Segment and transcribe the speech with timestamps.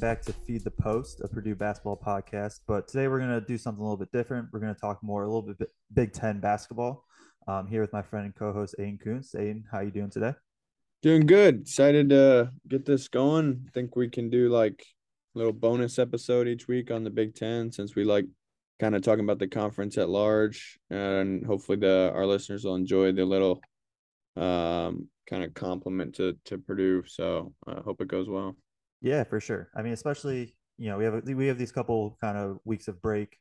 [0.00, 2.60] Back to Feed the Post, a Purdue basketball podcast.
[2.66, 4.48] But today we're going to do something a little bit different.
[4.50, 7.04] We're going to talk more a little bit Big Ten basketball.
[7.46, 9.34] I'm here with my friend and co-host Aidan Kunst.
[9.34, 10.32] Aidan, how you doing today?
[11.02, 11.60] Doing good.
[11.60, 13.68] Excited to get this going.
[13.74, 14.86] Think we can do like
[15.34, 18.24] a little bonus episode each week on the Big Ten since we like
[18.80, 23.12] kind of talking about the conference at large, and hopefully the our listeners will enjoy
[23.12, 23.60] the little
[24.36, 27.02] um kind of compliment to to Purdue.
[27.06, 28.56] So I hope it goes well.
[29.00, 29.68] Yeah, for sure.
[29.74, 33.00] I mean, especially you know we have we have these couple kind of weeks of
[33.00, 33.38] break,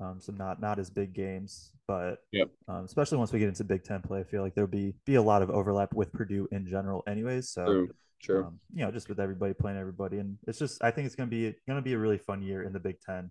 [0.00, 2.50] um, some not not as big games, but yep.
[2.68, 5.16] Um, especially once we get into Big Ten play, I feel like there'll be be
[5.16, 7.48] a lot of overlap with Purdue in general, anyways.
[7.48, 7.64] So.
[7.64, 7.90] True.
[8.18, 8.46] Sure.
[8.46, 11.28] Um, you know, just with everybody playing everybody, and it's just I think it's gonna
[11.28, 13.30] be gonna be a really fun year in the Big Ten.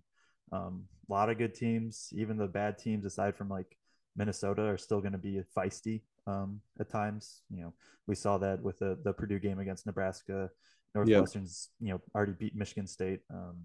[0.51, 3.77] Um, a lot of good teams, even the bad teams, aside from like
[4.15, 7.41] Minnesota, are still going to be feisty um, at times.
[7.49, 7.73] You know,
[8.07, 10.49] we saw that with the the Purdue game against Nebraska.
[10.95, 13.19] Northwestern's you know already beat Michigan State.
[13.31, 13.57] Um,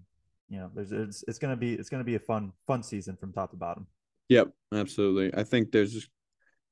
[0.49, 3.31] you know, there's it's, it's gonna be it's gonna be a fun fun season from
[3.31, 3.87] top to bottom.
[4.29, 5.33] Yep, absolutely.
[5.33, 6.09] I think there's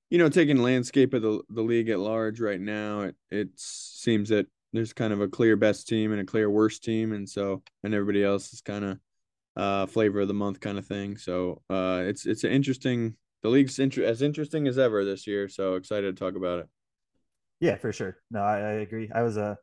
[0.10, 3.02] you know taking landscape of the the league at large right now.
[3.02, 6.84] It it seems that there's kind of a clear best team and a clear worst
[6.84, 9.00] team, and so and everybody else is kind of
[9.56, 11.18] uh flavor of the month kind of thing.
[11.18, 15.48] So uh it's it's an interesting the league's inter- as interesting as ever this year.
[15.48, 16.68] So excited to talk about it.
[17.62, 18.18] Yeah, for sure.
[18.32, 19.10] No, I, I agree.
[19.14, 19.56] I was a uh,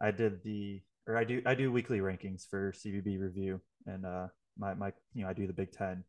[0.00, 4.28] I did the or I do I do weekly rankings for CBB review and uh
[4.58, 6.04] my my you know I do the Big Ten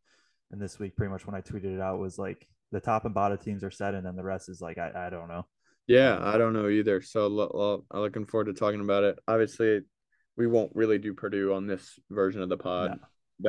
[0.52, 3.14] and this week pretty much when I tweeted it out was like the top and
[3.14, 5.46] bottom teams are set and then the rest is like I, I don't know.
[5.88, 7.02] Yeah, I don't know either.
[7.02, 9.20] So well, I'm looking forward to talking about it.
[9.28, 9.82] Obviously,
[10.38, 12.92] we won't really do Purdue on this version of the pod.
[12.92, 12.98] No.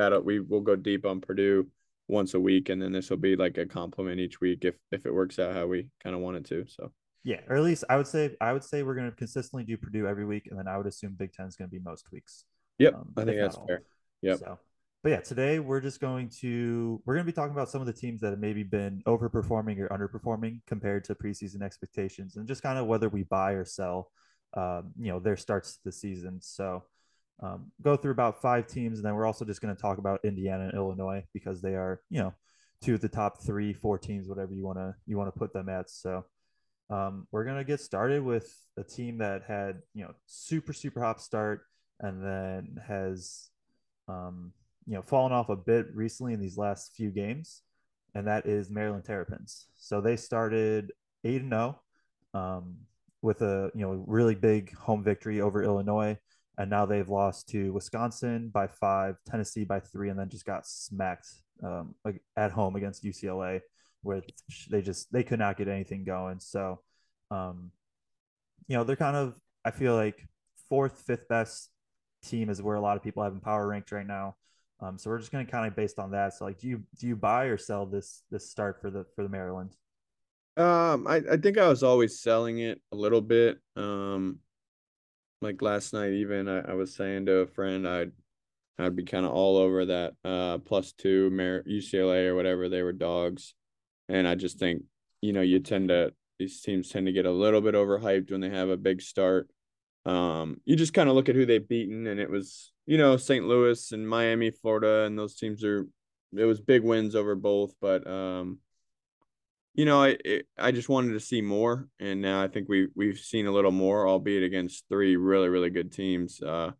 [0.09, 1.67] That we will go deep on Purdue
[2.07, 5.05] once a week, and then this will be like a compliment each week if if
[5.05, 6.65] it works out how we kind of want it to.
[6.67, 6.91] So
[7.23, 9.77] yeah, or at least I would say I would say we're going to consistently do
[9.77, 12.11] Purdue every week, and then I would assume Big Ten is going to be most
[12.11, 12.43] weeks.
[12.79, 13.83] Yep, um, I think that's fair.
[14.21, 14.39] Yep.
[14.39, 14.59] So,
[15.03, 17.87] but yeah, today we're just going to we're going to be talking about some of
[17.87, 22.61] the teams that have maybe been overperforming or underperforming compared to preseason expectations, and just
[22.61, 24.11] kind of whether we buy or sell,
[24.55, 26.39] um, you know, their starts to the season.
[26.41, 26.83] So,
[27.41, 30.19] um, go through about five teams, and then we're also just going to talk about
[30.25, 32.33] Indiana and Illinois because they are, you know,
[32.81, 35.53] two of the top three, four teams, whatever you want to you want to put
[35.53, 35.89] them at.
[35.89, 36.25] So.
[36.93, 41.19] Um, we're gonna get started with a team that had you know super super hot
[41.21, 41.61] start
[41.99, 43.49] and then has
[44.07, 44.51] um,
[44.85, 47.63] you know fallen off a bit recently in these last few games,
[48.13, 49.65] and that is Maryland Terrapins.
[49.75, 50.91] So they started
[51.23, 51.81] eight and zero
[52.35, 52.75] oh, um,
[53.23, 56.15] with a you know really big home victory over Illinois,
[56.59, 60.67] and now they've lost to Wisconsin by five, Tennessee by three, and then just got
[60.67, 61.27] smacked
[61.63, 61.95] um,
[62.37, 63.61] at home against UCLA
[64.03, 64.21] where
[64.69, 66.39] they just they could not get anything going.
[66.39, 66.79] So,
[67.31, 67.71] um,
[68.67, 70.27] you know, they're kind of I feel like
[70.69, 71.69] fourth, fifth best
[72.23, 74.35] team is where a lot of people have in power ranked right now.
[74.79, 76.33] Um, so we're just going to kind of based on that.
[76.33, 79.23] So like, do you do you buy or sell this this start for the for
[79.23, 79.75] the Maryland?
[80.57, 83.59] Um, I I think I was always selling it a little bit.
[83.75, 84.39] Um,
[85.41, 88.11] like last night, even I, I was saying to a friend, I'd
[88.77, 92.81] I'd be kind of all over that uh plus two Mer- UCLA or whatever they
[92.81, 93.53] were dogs.
[94.09, 94.83] And I just think,
[95.21, 98.41] you know, you tend to these teams tend to get a little bit overhyped when
[98.41, 99.49] they have a big start.
[100.05, 103.15] Um, you just kind of look at who they've beaten, and it was, you know,
[103.15, 103.45] St.
[103.45, 105.87] Louis and Miami, Florida, and those teams are
[106.35, 108.59] it was big wins over both, but um,
[109.75, 112.87] you know, I it, I just wanted to see more, and now I think we
[112.95, 116.41] we've seen a little more, albeit against three really really good teams.
[116.41, 116.71] Uh,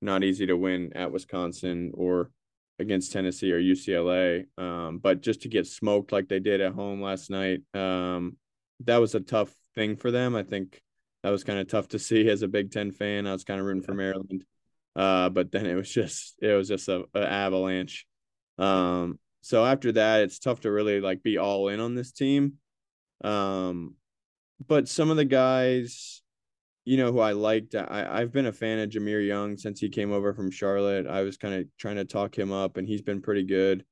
[0.00, 2.30] not easy to win at Wisconsin or
[2.82, 4.46] against Tennessee or UCLA.
[4.58, 8.36] Um, but just to get smoked like they did at home last night, um,
[8.80, 10.36] that was a tough thing for them.
[10.36, 10.82] I think
[11.22, 13.26] that was kind of tough to see as a Big Ten fan.
[13.26, 14.44] I was kind of rooting for Maryland,
[14.96, 18.06] uh, but then it was just it was just a, a avalanche.
[18.58, 22.54] Um, so after that, it's tough to really like be all in on this team.
[23.24, 23.94] Um,
[24.66, 26.21] but some of the guys
[26.84, 27.74] you know who I liked.
[27.74, 31.06] I I've been a fan of Jahmir Young since he came over from Charlotte.
[31.06, 33.84] I was kind of trying to talk him up, and he's been pretty good.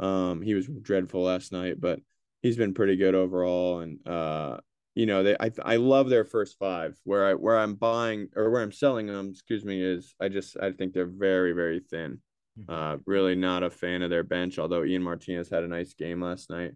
[0.00, 2.00] Um, he was dreadful last night, but
[2.42, 3.80] he's been pretty good overall.
[3.80, 4.58] And uh,
[4.94, 6.98] you know, they I I love their first five.
[7.04, 10.56] Where I where I'm buying or where I'm selling them, excuse me, is I just
[10.58, 12.20] I think they're very very thin.
[12.58, 12.72] Mm-hmm.
[12.72, 14.58] Uh, really not a fan of their bench.
[14.58, 16.72] Although Ian Martinez had a nice game last night.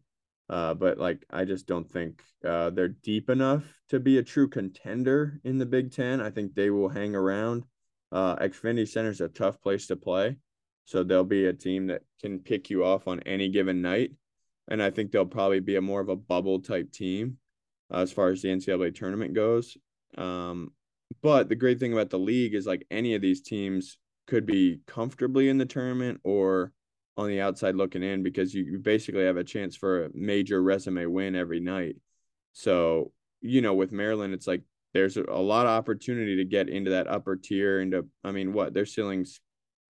[0.52, 4.48] Uh, but like I just don't think uh, they're deep enough to be a true
[4.50, 6.20] contender in the Big Ten.
[6.20, 7.64] I think they will hang around.
[8.12, 10.36] Uh, Xfinity Center is a tough place to play,
[10.84, 14.10] so they'll be a team that can pick you off on any given night,
[14.68, 17.38] and I think they'll probably be a more of a bubble type team
[17.90, 19.78] uh, as far as the NCAA tournament goes.
[20.18, 20.72] Um,
[21.22, 23.96] but the great thing about the league is like any of these teams
[24.26, 26.72] could be comfortably in the tournament or
[27.16, 30.62] on the outside looking in because you, you basically have a chance for a major
[30.62, 31.96] resume win every night.
[32.52, 34.62] So, you know, with Maryland, it's like
[34.94, 37.80] there's a lot of opportunity to get into that upper tier.
[37.80, 39.40] Into, I mean, what their ceilings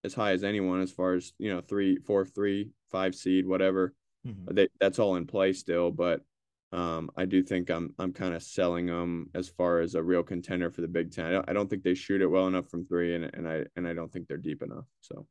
[0.05, 3.95] as high as anyone as far as you know, three, four, three, five seed, whatever.
[4.27, 4.55] Mm-hmm.
[4.55, 6.23] They, that's all in play still, but
[6.73, 10.23] um, I do think I'm I'm kind of selling them as far as a real
[10.23, 11.27] contender for the Big Ten.
[11.27, 13.65] I don't, I don't think they shoot it well enough from three, and and I
[13.77, 14.85] and I don't think they're deep enough.
[15.01, 15.27] So,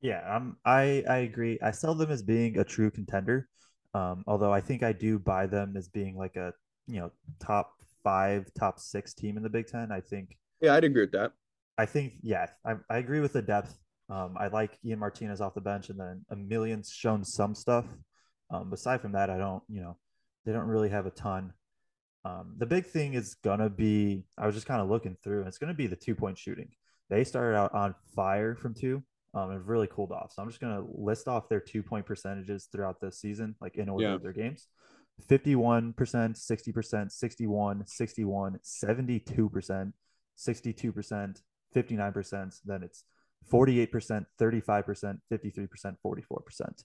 [0.00, 1.58] yeah, um, I I agree.
[1.62, 3.48] I sell them as being a true contender,
[3.94, 6.52] um, although I think I do buy them as being like a
[6.86, 7.10] you know
[7.40, 9.90] top five, top six team in the Big Ten.
[9.90, 10.36] I think.
[10.60, 11.32] Yeah, I'd agree with that.
[11.76, 13.78] I think yeah, I, I agree with the depth.
[14.10, 17.86] Um, I like Ian Martinez off the bench, and then Emilien's shown some stuff.
[18.50, 19.96] Um, aside from that, I don't you know
[20.44, 21.52] they don't really have a ton.
[22.24, 25.48] Um, the big thing is gonna be I was just kind of looking through, and
[25.48, 26.68] it's gonna be the two point shooting.
[27.10, 29.02] They started out on fire from two,
[29.34, 30.32] um, and really cooled off.
[30.32, 33.88] So I'm just gonna list off their two point percentages throughout the season, like in
[33.88, 34.14] order yeah.
[34.14, 34.68] of their games.
[35.30, 39.92] 51%, 60%, 61, 61, 72%,
[40.36, 41.42] 62%,
[41.74, 42.60] 59%.
[42.64, 43.04] Then it's
[43.52, 46.84] 48%, 35%, 53%, 44%.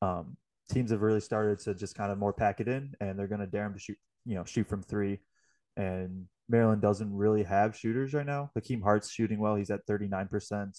[0.00, 0.36] Um,
[0.70, 3.40] teams have really started to just kind of more pack it in, and they're going
[3.40, 5.20] to dare them to shoot, you know, shoot from three.
[5.76, 8.50] And Maryland doesn't really have shooters right now.
[8.54, 10.78] Hakim Hart's shooting well; he's at thirty nine percent.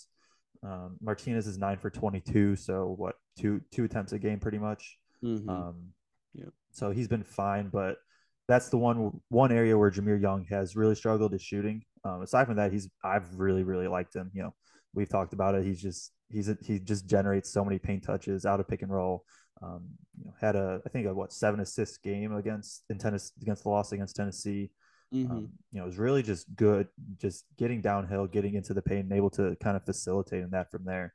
[0.64, 4.58] Um, Martinez is nine for twenty two, so what two two attempts a game, pretty
[4.58, 4.98] much.
[5.24, 5.50] Mm-hmm.
[5.50, 5.76] Um,
[6.34, 6.50] yeah.
[6.72, 7.98] So he's been fine, but
[8.48, 11.84] that's the one one area where Jahmir Young has really struggled is shooting.
[12.04, 14.32] Um, aside from that, he's I've really really liked him.
[14.34, 14.56] You know,
[14.94, 15.64] we've talked about it.
[15.64, 18.92] He's just he's a, he just generates so many paint touches out of pick and
[18.92, 19.24] roll.
[19.62, 19.86] Um,
[20.18, 23.64] you know, had a I think a what seven assist game against in tennis against
[23.64, 24.72] the loss against Tennessee.
[25.14, 25.32] Mm-hmm.
[25.32, 29.06] Um, you know, it was really just good, just getting downhill, getting into the paint,
[29.06, 31.14] and able to kind of facilitate in that from there.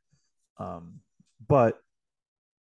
[0.58, 1.00] Um,
[1.46, 1.80] but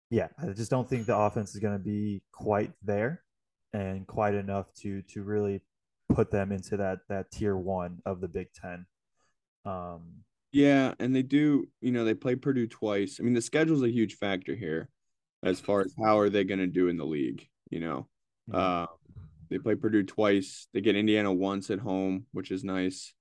[0.09, 3.23] yeah, I just don't think the offense is going to be quite there
[3.73, 5.61] and quite enough to to really
[6.13, 8.85] put them into that that tier one of the Big Ten.
[9.65, 11.69] Um, yeah, and they do.
[11.79, 13.19] You know, they play Purdue twice.
[13.19, 14.89] I mean, the schedule is a huge factor here
[15.43, 17.47] as far as how are they going to do in the league.
[17.69, 18.07] You know,
[18.53, 18.87] uh,
[19.51, 20.67] they play Purdue twice.
[20.73, 23.13] They get Indiana once at home, which is nice.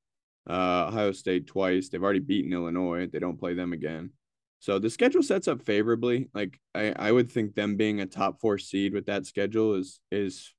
[0.48, 1.88] Uh, Ohio State twice.
[1.88, 3.06] They've already beaten Illinois.
[3.06, 4.10] They don't play them again.
[4.60, 6.28] So the schedule sets up favorably.
[6.32, 10.00] Like I, I would think them being a top four seed with that schedule is
[10.10, 10.54] is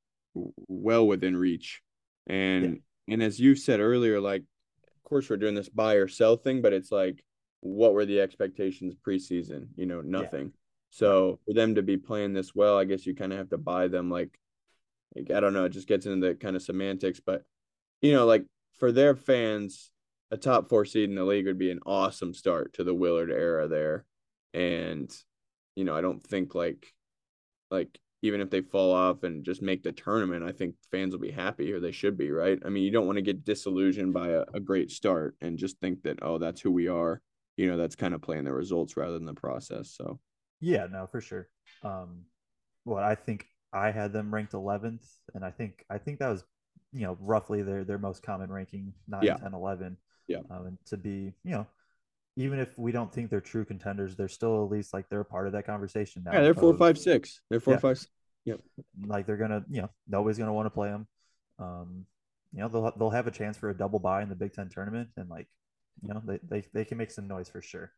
[0.68, 1.82] well within reach.
[2.28, 3.14] And yeah.
[3.14, 6.62] and as you said earlier, like of course we're doing this buy or sell thing,
[6.62, 7.24] but it's like
[7.62, 9.68] what were the expectations preseason?
[9.76, 10.52] You know, nothing.
[10.90, 13.58] So for them to be playing this well, I guess you kind of have to
[13.58, 14.38] buy them like,
[15.16, 17.44] like I don't know, it just gets into the kind of semantics, but
[18.02, 18.46] you know, like
[18.80, 19.92] for their fans,
[20.32, 23.32] a top four seed in the league would be an awesome start to the Willard
[23.32, 24.06] era there.
[24.54, 25.12] And,
[25.76, 26.94] you know, I don't think like
[27.70, 31.22] like even if they fall off and just make the tournament, I think fans will
[31.22, 32.60] be happy or they should be, right?
[32.66, 35.80] I mean, you don't want to get disillusioned by a, a great start and just
[35.80, 37.22] think that, oh, that's who we are.
[37.58, 39.90] You know, that's kind of playing the results rather than the process.
[39.90, 40.20] So
[40.60, 41.50] yeah, no, for sure.
[41.84, 42.26] Um,
[42.86, 46.44] well, I think I had them ranked 11th, and I think I think that was
[46.94, 49.36] you know roughly their their most common ranking 9 yeah.
[49.38, 49.96] 10 11
[50.28, 51.66] yeah um, and to be you know
[52.36, 55.26] even if we don't think they're true contenders they're still at least like they're a
[55.26, 57.80] part of that conversation now yeah they're four five six they're four yeah.
[57.80, 58.06] five
[58.44, 58.56] yeah
[59.06, 61.08] like they're gonna you know nobody's gonna want to play them
[61.60, 62.06] um
[62.52, 64.68] you know they'll they'll have a chance for a double bye in the big ten
[64.68, 65.48] tournament and like
[66.02, 67.94] you know they, they, they can make some noise for sure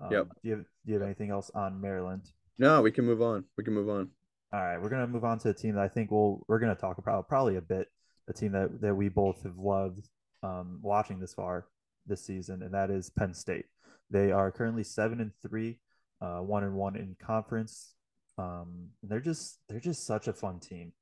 [0.00, 0.28] um, yep.
[0.28, 2.30] Do you, have, do you have anything else on Maryland?
[2.58, 3.44] No, we can move on.
[3.56, 4.10] We can move on.
[4.52, 6.74] All right, we're gonna move on to a team that I think we'll we're gonna
[6.74, 7.88] talk about probably a bit.
[8.28, 10.08] A team that that we both have loved
[10.42, 11.66] um, watching this far
[12.06, 13.66] this season, and that is Penn State.
[14.10, 15.78] They are currently seven and three,
[16.20, 17.94] uh, one and one in conference.
[18.38, 20.92] Um, they're just they're just such a fun team.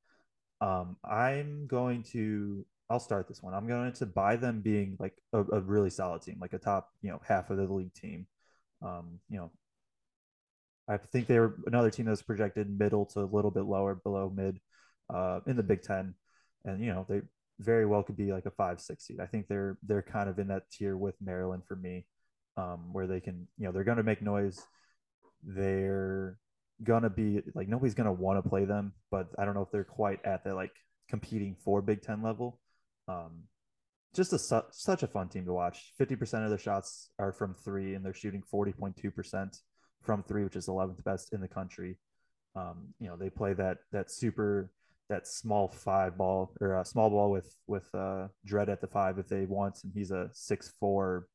[0.60, 3.54] Um, I'm going to I'll start this one.
[3.54, 6.90] I'm going to buy them being like a, a really solid team, like a top
[7.02, 8.26] you know half of the league team.
[8.82, 9.50] Um, you know,
[10.88, 14.30] I think they are another team that's projected middle to a little bit lower, below
[14.34, 14.60] mid,
[15.12, 16.14] uh, in the Big Ten,
[16.64, 17.22] and you know they
[17.58, 19.20] very well could be like a five, six seed.
[19.20, 22.06] I think they're they're kind of in that tier with Maryland for me,
[22.56, 24.60] um, where they can, you know, they're going to make noise.
[25.42, 26.38] They're
[26.82, 29.84] gonna be like nobody's gonna want to play them, but I don't know if they're
[29.84, 30.72] quite at the like
[31.08, 32.60] competing for Big Ten level.
[33.08, 33.44] Um,
[34.14, 35.92] just a su- such a fun team to watch.
[35.98, 39.58] Fifty percent of their shots are from three, and they're shooting forty point two percent
[40.04, 41.98] from three, which is eleventh best in the country.
[42.54, 44.70] Um, you know, they play that that super
[45.10, 49.18] that small five ball or a small ball with with uh Dread at the five
[49.18, 51.26] if they want, and he's a six four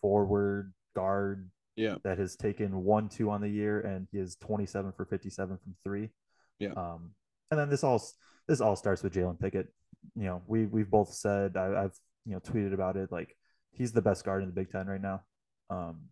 [0.00, 1.96] forward guard Yeah.
[2.04, 5.74] that has taken one two on the year and he is 27 for 57 from
[5.84, 6.10] three.
[6.58, 6.72] Yeah.
[6.72, 7.10] Um,
[7.50, 8.02] and then this all
[8.46, 9.68] this all starts with Jalen Pickett.
[10.14, 11.94] You know, we we've both said I, I've
[12.26, 13.36] you know tweeted about it like
[13.72, 15.22] he's the best guard in the Big Ten right now.
[15.70, 16.08] Um,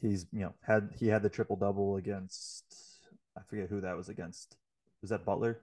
[0.00, 2.64] he's you know had he had the triple double against
[3.36, 4.56] I forget who that was against.
[5.00, 5.60] Was that Butler?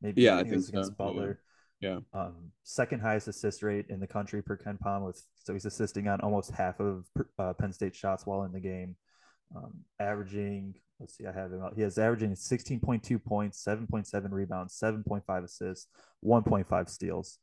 [0.00, 0.96] Maybe Yeah, I it think was against so.
[0.98, 1.04] Yeah.
[1.06, 1.40] Butler.
[1.80, 1.98] Yeah.
[2.12, 6.20] Um, second highest assist rate in the country per KenPom with so he's assisting on
[6.20, 7.06] almost half of
[7.38, 8.96] uh, Penn State shots while in the game.
[9.56, 11.74] Um, averaging, let's see, I have him out.
[11.74, 15.86] He has averaging 16.2 points, 7.7 rebounds, 7.5 assists,
[16.22, 17.38] 1.5 steals,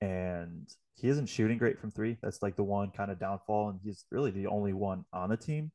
[0.00, 2.16] and he isn't shooting great from three.
[2.22, 5.36] That's like the one kind of downfall, and he's really the only one on the
[5.36, 5.72] team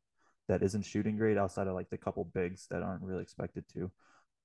[0.54, 3.92] that isn't shooting great outside of like the couple bigs that aren't really expected to.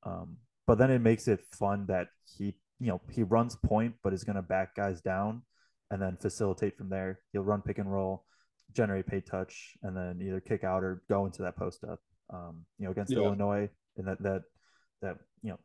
[0.05, 4.15] Um, but then it makes it fun that he, you know, he runs point, but
[4.15, 5.43] is going to back guys down
[5.91, 7.21] and then facilitate from there.
[7.33, 8.25] He'll run pick and roll,
[8.73, 12.01] generate pay touch, and then either kick out or go into that post up.
[12.33, 13.19] Um, you know, against Yeah.
[13.19, 14.43] Illinois and that that
[15.03, 15.59] that you know,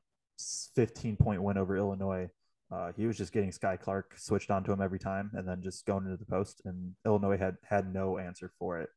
[0.75, 2.29] 15 point win over Illinois.
[2.71, 5.85] Uh, he was just getting Skyy Clark switched onto him every time, and then just
[5.85, 6.62] going into the post.
[6.65, 8.89] And Illinois had had no answer for it.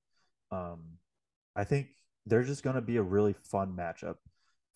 [0.51, 0.99] Um,
[1.57, 1.89] I think
[2.27, 4.17] they're just going to be a really fun matchup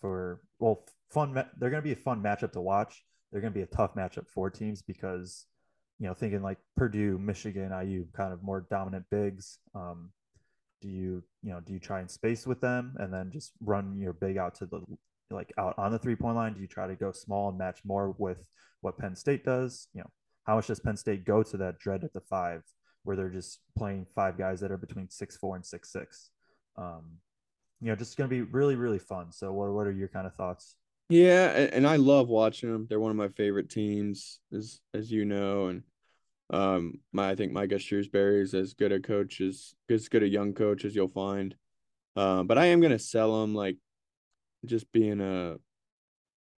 [0.00, 1.34] for well, fun.
[1.34, 3.04] ma- They're going to be a fun matchup to watch.
[3.30, 5.46] They're going to be a tough matchup for teams because
[5.98, 9.58] you know thinking like Purdue, Michigan, IU, kind of more dominant bigs.
[9.74, 10.10] Um,
[10.80, 13.98] do you you know do you try and space with them and then just run
[13.98, 14.80] your big out to the
[15.30, 16.54] like out on the three point line?
[16.54, 18.46] Do you try to go small and match more with
[18.80, 19.88] what Penn State does?
[19.92, 20.10] You know,
[20.44, 22.62] how much does Penn State go to that dread at the five
[23.04, 26.30] where they're just playing five guys that are between six four and six six?
[26.80, 27.18] Um,
[27.80, 29.32] you know, just going to be really really fun.
[29.32, 30.76] So, what what are your kind of thoughts?
[31.08, 32.86] Yeah, and, I love watching them.
[32.88, 35.82] They're one of my favorite teams, as as you know, and
[36.50, 40.28] um, my I think Micah Shrewsberry is as good a coach as as good a
[40.28, 41.54] young coach as you'll find.
[42.16, 43.76] Um, but I am gonna sell him like
[44.64, 45.56] just being a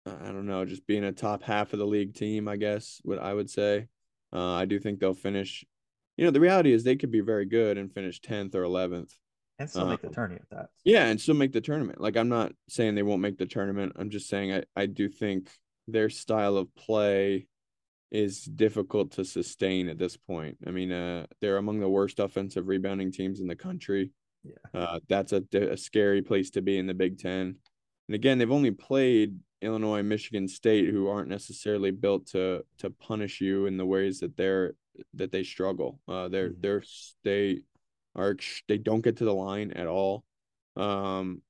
[0.05, 3.19] I don't know, just being a top half of the league team, I guess, what
[3.19, 3.87] I would say.
[4.33, 5.63] Uh, I do think they'll finish.
[6.17, 9.13] You know, the reality is they could be very good and finish tenth or eleventh.
[9.61, 10.69] And still make the Um, tourney at that.
[10.83, 11.99] Yeah, and still make the tournament.
[12.01, 13.93] Like I'm not saying they won't make the tournament.
[13.95, 15.49] I'm just saying I, I do think
[15.87, 17.47] their style of play
[18.11, 20.57] is difficult to sustain at this point.
[20.67, 24.11] I mean, uh, they're among the worst offensive rebounding teams in the country.
[24.43, 24.79] Yeah.
[24.79, 27.55] Uh, that's a, a scary place to be in the Big Ten.
[28.07, 33.39] And again, they've only played Illinois, Michigan State, who aren't necessarily built to to punish
[33.39, 34.73] you in the ways that they're
[35.13, 35.99] that they struggle.
[36.07, 36.61] Uh, they're Mhm.
[36.61, 36.83] they're
[37.23, 37.61] they
[38.15, 38.35] are
[38.67, 40.23] they don't get to the line at all.
[40.75, 41.41] Um,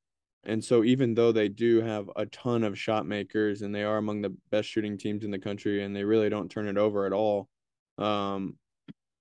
[0.44, 3.98] and so even though they do have a ton of shot makers and they are
[3.98, 7.06] among the best shooting teams in the country and they really don't turn it over
[7.06, 7.48] at all.
[7.98, 8.58] Um,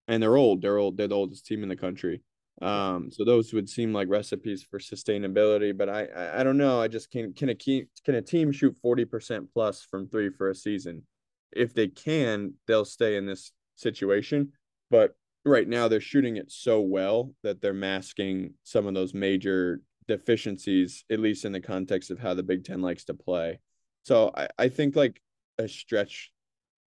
[0.09, 0.63] and they're old.
[0.63, 0.97] They're old.
[0.97, 2.23] They're the oldest team in the country.
[2.63, 6.81] Um, so those would seem like recipes for sustainability, but I, I, I don't know.
[6.81, 10.29] I just can can a key, can a team shoot forty percent plus from three
[10.29, 11.07] for a season?
[11.53, 14.53] If they can, they'll stay in this situation.
[14.91, 19.81] But right now, they're shooting it so well that they're masking some of those major
[20.09, 23.61] deficiencies, at least in the context of how the Big Ten likes to play.
[24.03, 25.21] So I, I think like
[25.59, 26.31] a stretch,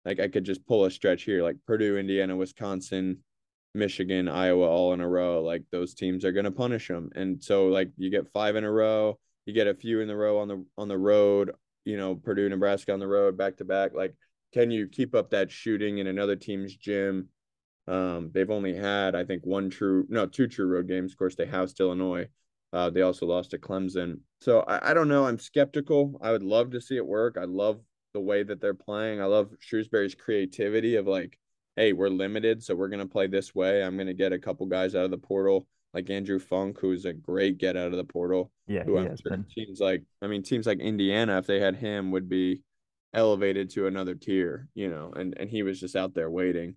[0.06, 3.20] like I could just pull a stretch here, like Purdue, Indiana, Wisconsin,
[3.74, 7.10] Michigan, Iowa all in a row, like those teams are going to punish them.
[7.16, 10.16] And so like you get five in a row, you get a few in the
[10.16, 11.52] row on the on the road,
[11.86, 13.94] you know, Purdue, Nebraska on the road back to back.
[13.94, 14.16] Like
[14.54, 17.30] can you keep up that shooting in another team's gym?
[17.88, 21.12] Um, they've only had I think one true no, two true road games.
[21.12, 22.28] Of course, they housed Illinois.
[22.74, 24.20] Uh, they also lost to Clemson.
[24.40, 25.26] So I, I don't know.
[25.26, 26.18] I'm skeptical.
[26.22, 27.38] I would love to see it work.
[27.40, 27.82] I love
[28.14, 29.22] the way that they're playing.
[29.22, 31.38] I love Shrewsberry's creativity of like
[31.78, 33.84] hey, we're limited, so we're gonna play this way.
[33.84, 37.14] I'm gonna get a couple guys out of the portal, like Andrew Funk, who's a
[37.14, 38.52] great get out of the portal.
[38.68, 39.46] Yeah, Who he I'm has sure been.
[39.56, 42.62] teams like, I mean, teams like Indiana, if they had him, would be
[43.14, 45.12] elevated to another tier, you know.
[45.16, 46.76] And and he was just out there waiting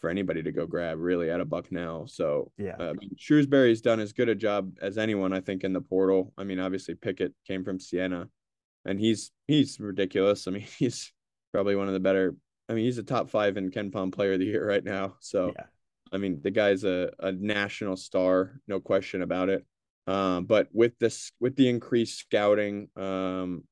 [0.00, 2.04] for anybody to go grab, really, at a buck now.
[2.06, 2.76] So Yeah.
[2.78, 6.32] uh, Shrewsberry's done as good a job as anyone, I think, in the portal.
[6.38, 8.28] I mean, obviously Pickett came from Siena,
[8.84, 10.46] and he's he's ridiculous.
[10.46, 11.12] I mean, he's
[11.52, 12.36] probably one of the better.
[12.68, 15.16] I mean, he's a top five in KenPom Player of the Year right now.
[15.20, 15.64] So yeah.
[16.12, 19.66] I mean, the guy's a, a national star, no question about it.
[20.06, 23.64] Um, but with this, with the increased scouting, um,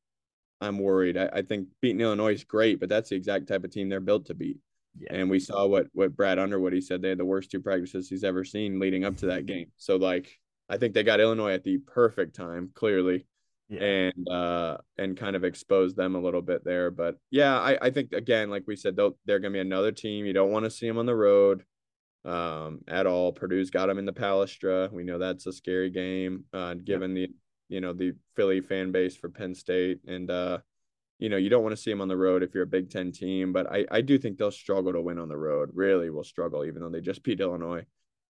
[0.61, 1.17] I'm worried.
[1.17, 4.01] I, I think beating Illinois is great, but that's the exact type of team they're
[4.01, 4.59] built to beat.
[4.99, 5.09] Yeah.
[5.11, 8.09] And we saw what what Brad Underwood he said they had the worst two practices
[8.09, 9.71] he's ever seen leading up to that game.
[9.77, 10.31] So like,
[10.69, 13.27] I think they got Illinois at the perfect time, clearly.
[13.69, 13.81] yeah.
[13.83, 16.91] and uh and kind of exposed them a little bit there.
[16.91, 20.25] But yeah, I I think again, like we said, they'll, they're gonna be another team.
[20.27, 21.65] You don't want to see them on the road
[22.25, 23.33] um at all.
[23.33, 24.91] Purdue's got them in the Palestra.
[24.93, 27.29] We know that's a scary game, uh, given yep.
[27.29, 27.35] the
[27.75, 30.59] you know the Philly fan base for Penn State, and uh,
[31.19, 32.91] you know you don't want to see them on the road if you're a Big
[32.91, 33.53] Ten team.
[33.53, 35.71] But I I do think they'll struggle to win on the road.
[35.75, 37.87] Really, will struggle, even though they just beat Illinois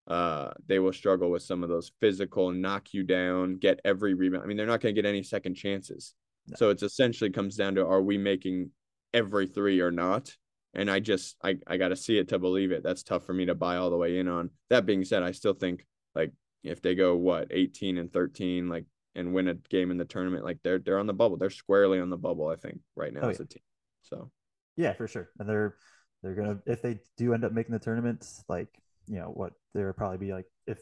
[0.07, 4.45] uh, they will struggle with some of those physical, knock you down, get every rebound.
[4.45, 6.14] I mean, they're not going to get any second chances.
[6.47, 6.57] No.
[6.57, 8.71] So it's essentially comes down to are we making
[9.12, 10.37] every three or not?
[10.75, 12.85] And I just I I got to see it to believe it.
[12.85, 14.50] That's tough for me to buy all the way in on.
[14.71, 18.85] That being said, I still think like if they go what 18 and 13 like
[19.16, 21.37] and win a game in the tournament like they're they're on the bubble.
[21.37, 23.44] They're squarely on the bubble I think right now oh, as yeah.
[23.44, 23.62] a team.
[24.02, 24.30] So
[24.76, 25.30] Yeah, for sure.
[25.38, 25.76] And they're
[26.23, 28.68] they're going to if they do end up making the tournament like
[29.06, 30.78] you know what there would probably be like if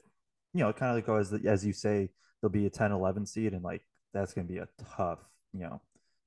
[0.53, 2.11] you know kind of like as as you say
[2.41, 5.19] there'll be a 10 11 seed and like that's going to be a tough
[5.53, 5.81] you know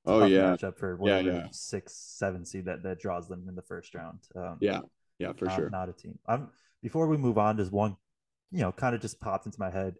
[0.06, 1.46] oh yeah matchup for whatever yeah, yeah.
[1.50, 4.80] six seven seed that that draws them in the first round um, yeah
[5.18, 6.48] yeah for not, sure not a team i'm
[6.82, 7.96] before we move on there's one
[8.52, 9.96] you know kind of just popped into my head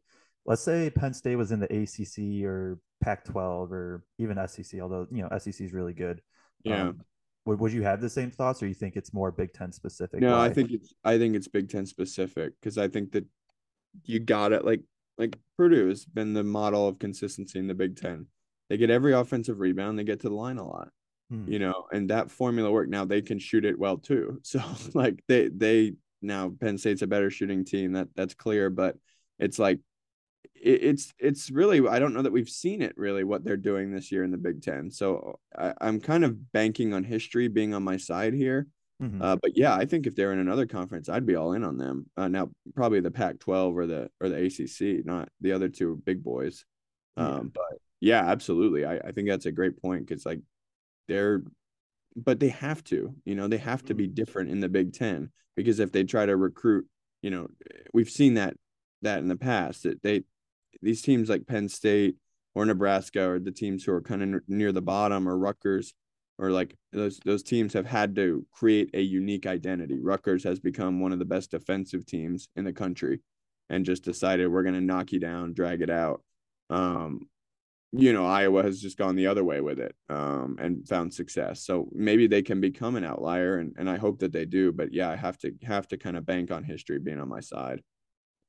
[0.49, 5.07] let's say penn state was in the acc or pac 12 or even sec although
[5.13, 6.21] you know sec is really good
[6.65, 7.01] yeah um,
[7.49, 10.21] would, would you have the same thoughts, or you think it's more Big Ten specific?
[10.21, 10.39] No?
[10.39, 13.25] I think it's I think it's Big Ten specific because I think that
[14.05, 14.65] you got it.
[14.67, 14.83] Like
[15.17, 18.27] like Purdue has been the model of consistency in the Big Ten.
[18.69, 19.99] They get every offensive rebound.
[19.99, 20.91] They get to the line a lot.
[21.31, 21.51] Hmm.
[21.51, 22.91] You know, and that formula worked.
[22.91, 24.41] Now they can shoot it well too.
[24.45, 24.61] So
[24.93, 27.93] like they they now Penn State's a better shooting team.
[27.93, 28.69] That that's clear.
[28.69, 28.97] But
[29.39, 29.81] it's like
[30.61, 34.11] it's it's really I don't know that we've seen it really what they're doing this
[34.11, 34.91] year in the Big Ten.
[34.91, 38.67] So I, am kind of banking on history being on my side here.
[39.03, 39.23] Mm-hmm.
[39.23, 41.79] Uh, but yeah, I think if they're in another conference, I'd be all in on
[41.79, 42.07] them.
[42.17, 46.25] Uh, now probably the Pac-12 or the or the ACC, not the other two big
[46.25, 46.65] boys.
[47.17, 47.43] Um, yeah.
[47.55, 48.85] But yeah, absolutely.
[48.85, 50.41] I, I think that's a great point because like
[51.07, 51.43] they're,
[52.17, 54.15] but they have to, you know, they have to be mm-hmm.
[54.15, 56.87] different in the Big Ten because if they try to recruit,
[57.23, 57.49] you know,
[57.93, 58.55] we've seen that
[59.03, 60.25] that in the past that they
[60.83, 62.17] these teams like Penn State
[62.55, 65.95] or Nebraska or the teams who are kind of near the bottom or Rutgers
[66.39, 69.99] or like those those teams have had to create a unique identity.
[70.01, 73.21] Rutgers has become one of the best defensive teams in the country
[73.71, 76.23] and just decided we're going to knock you down, drag it out.
[76.71, 77.29] Um,
[77.93, 81.65] you know, Iowa has just gone the other way with it um, and found success.
[81.65, 84.73] So maybe they can become an outlier, and, and I hope that they do.
[84.73, 87.41] But yeah, I have to have to kind of bank on history being on my
[87.41, 87.81] side.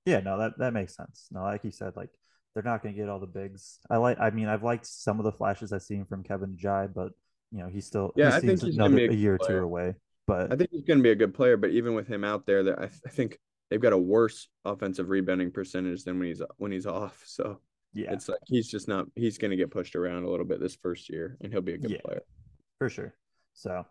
[0.06, 1.28] Yeah, no, that that makes sense.
[1.32, 2.10] No, like you said, like
[2.54, 3.80] they're not going to get all the bigs.
[3.90, 4.20] I like.
[4.20, 7.12] I mean, I've liked some of the flashes I've seen from Kebba Njie, but
[7.52, 8.32] you know, he's still yeah.
[8.32, 9.96] He I think he's another a, a year or two away.
[10.28, 11.58] But I think he's going to be a good player.
[11.58, 15.10] But even with him out there, that I, I think they've got a worse offensive
[15.10, 17.22] rebounding percentage than when he's when he's off.
[17.26, 17.60] So
[17.94, 19.08] yeah, it's like he's just not.
[19.16, 21.74] He's going to get pushed around a little bit this first year, and he'll be
[21.74, 22.22] a good yeah, player
[22.78, 23.16] for sure.
[23.54, 23.86] So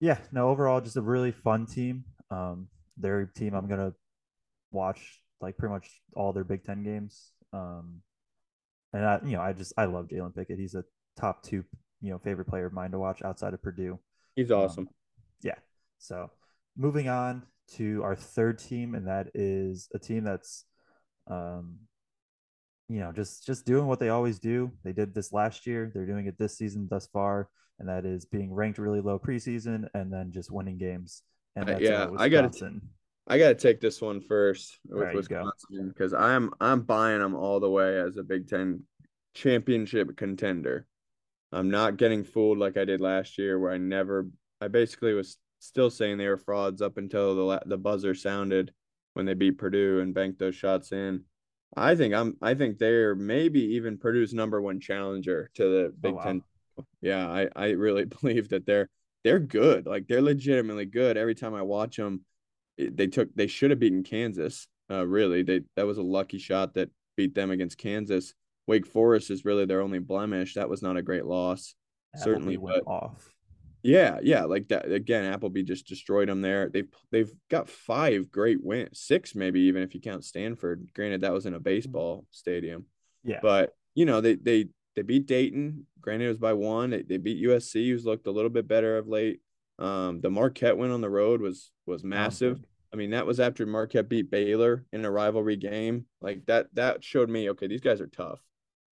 [0.00, 2.04] yeah, no, overall, just a really fun team.
[2.30, 3.94] Um, their team, I'm gonna
[4.72, 7.32] watch like pretty much all their Big Ten games.
[7.52, 8.02] Um,
[8.92, 10.58] and I, you know, I just I love Jalen Pickett.
[10.58, 10.84] He's a
[11.18, 11.64] top two,
[12.00, 13.98] you know, favorite player of mine to watch outside of Purdue.
[14.36, 14.88] He's um, awesome.
[14.88, 14.94] Um,
[15.42, 15.58] yeah.
[15.98, 16.30] So
[16.76, 17.44] moving on
[17.76, 20.64] to our third team, and that is a team that's,
[21.30, 21.78] um,
[22.88, 24.70] you know, just just doing what they always do.
[24.84, 25.90] They did this last year.
[25.92, 29.88] They're doing it this season thus far, and that is being ranked really low preseason
[29.94, 31.22] and then just winning games.
[31.56, 32.80] And that's, yeah, uh, I got to
[33.26, 37.60] I got to take this one first with Wisconsin because I'm I'm buying them all
[37.60, 38.82] the way as a Big Ten
[39.34, 40.86] championship contender.
[41.52, 44.28] I'm not getting fooled like I did last year, where I never,
[44.60, 48.72] I basically was still saying they were frauds up until the the buzzer sounded
[49.14, 51.24] when they beat Purdue and banked those shots in.
[51.76, 55.92] I think I'm, I think they're maybe even Purdue's number one challenger to the oh,
[56.00, 56.22] Big oh, wow.
[56.24, 56.42] Ten.
[57.00, 58.88] Yeah, I I really believe that they're
[59.22, 61.16] they're good, like they're legitimately good.
[61.16, 62.24] Every time I watch them
[62.78, 64.66] they took they should have beaten Kansas.
[64.90, 68.34] Uh, really, they that was a lucky shot that beat them against Kansas.
[68.66, 70.54] Wake Forest is really their only blemish.
[70.54, 71.74] That was not a great loss.
[72.14, 73.32] Appleby Certainly went but, off.
[73.82, 75.24] Yeah, yeah, like that again.
[75.24, 76.68] Appleby just destroyed them there.
[76.68, 80.88] They've they've got five great wins, six maybe even if you count Stanford.
[80.94, 82.86] Granted, that was in a baseball stadium.
[83.24, 85.86] Yeah, but you know they they they beat Dayton.
[86.00, 86.90] Granted, it was by one.
[86.90, 89.40] They, they beat USC, who's looked a little bit better of late.
[89.78, 92.62] Um, the Marquette win on the road was was massive.
[92.92, 96.06] I mean, that was after Marquette beat Baylor in a rivalry game.
[96.20, 98.40] Like that that showed me, okay, these guys are tough,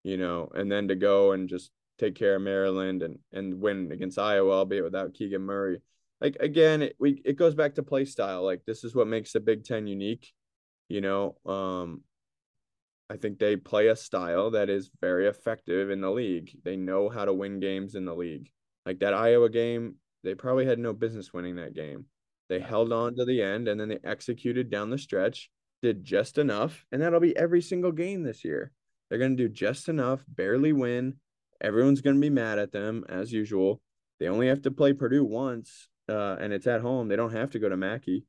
[0.03, 3.93] you know, and then to go and just take care of Maryland and and win
[3.93, 5.81] against Iowa, albeit without Keegan Murray.
[6.21, 8.43] Like again, it we it goes back to play style.
[8.45, 10.33] Like this is what makes the Big Ten unique,
[10.89, 11.37] you know.
[11.45, 12.03] Um
[13.11, 16.57] I think they play a style that is very effective in the league.
[16.65, 18.51] They know how to win games in the league.
[18.87, 22.07] Like that Iowa game, they probably had no business winning that game.
[22.49, 25.51] They held on to the end and then they executed down the stretch,
[25.83, 28.73] did just enough, and that'll be every single game this year.
[29.09, 31.15] They're going to do just enough, barely win.
[31.61, 33.81] Everyone's going to be mad at them as usual.
[34.19, 37.09] They only have to play Purdue once, uh, and it's at home.
[37.09, 38.25] They don't have to go to Mackey.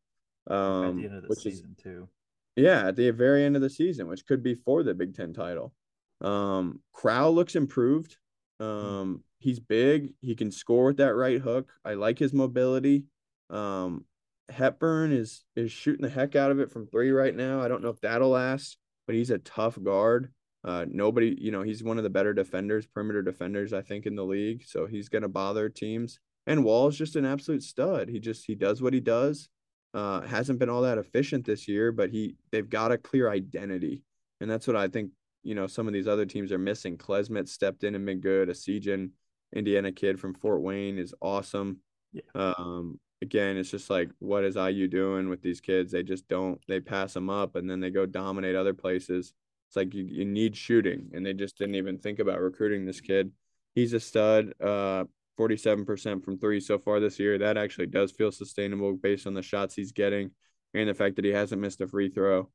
[0.49, 2.09] Um, at the end of the season is, too.
[2.55, 5.33] Yeah, at the very end of the season, which could be for the Big Ten
[5.33, 5.73] title.
[6.21, 8.17] Um, Crowl looks improved.
[8.59, 10.13] Um, he's big.
[10.21, 11.71] He can score with that right hook.
[11.83, 13.05] I like his mobility.
[13.49, 14.05] Um,
[14.49, 17.61] Hepburn is is shooting the heck out of it from three right now.
[17.61, 20.31] I don't know if that'll last, but he's a tough guard.
[20.63, 24.15] Uh, nobody, you know, he's one of the better defenders, perimeter defenders, I think, in
[24.15, 24.63] the league.
[24.65, 26.19] So he's gonna bother teams.
[26.47, 28.09] And Wahl's just an absolute stud.
[28.09, 29.49] He just he does what he does.
[29.93, 34.03] Uh, hasn't been all that efficient this year, but he they've got a clear identity,
[34.39, 35.11] and that's what I think.
[35.45, 36.97] You know, some of these other teams are missing.
[36.97, 38.47] Klesmit stepped in and been good.
[38.47, 39.09] Essegian,
[39.53, 41.79] Indiana kid from Fort Wayne is awesome.
[42.11, 42.21] Yeah.
[42.35, 45.91] Um, again, it's just like, what is IU doing with these kids?
[45.91, 46.59] They just don't.
[46.67, 49.33] They pass them up, and then they go dominate other places.
[49.69, 53.01] It's like you, you need shooting, and they just didn't even think about recruiting this
[53.01, 53.31] kid.
[53.75, 54.53] He's a stud.
[54.61, 55.05] Uh,
[55.39, 57.37] 47% from three so far this year.
[57.37, 60.31] That actually does feel sustainable based on the shots he's getting
[60.73, 62.49] and the fact that he hasn't missed a free throw.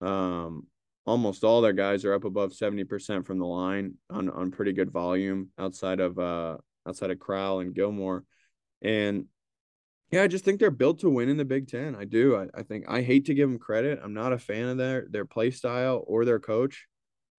[0.00, 0.66] Um,
[1.06, 4.90] almost all their guys are up above 70% from the line on, on pretty good
[4.90, 8.24] volume outside of uh outside of Crowl and Gilmore.
[8.82, 9.26] And
[10.10, 11.94] yeah, I just think they're built to win in the Big Ten.
[11.94, 12.36] I do.
[12.36, 14.00] I, I think I hate to give them credit.
[14.02, 16.86] I'm not a fan of their their play style or their coach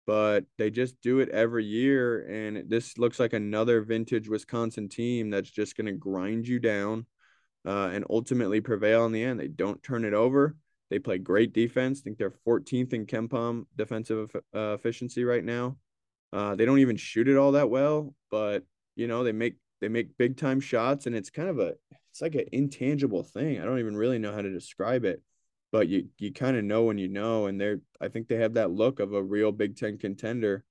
[0.06, 2.26] but they just do it every year.
[2.28, 7.06] And this looks like another vintage Wisconsin team that's just going to grind you down
[7.65, 9.39] uh, and ultimately prevail in the end.
[9.39, 10.56] They don't turn it over.
[10.93, 11.99] They play great defense.
[11.99, 15.77] I think they're 14th in KenPom defensive uh, efficiency right now.
[16.32, 18.63] Uh, they don't even shoot it all that well, but
[18.95, 21.73] you know they make they make big time shots, and it's kind of a
[22.12, 23.60] it's like an intangible thing.
[23.60, 25.23] I don't even really know how to describe it
[25.73, 28.53] but you you kind of know when you know, and they're I think they have
[28.53, 30.63] that look of a real Big Ten contender,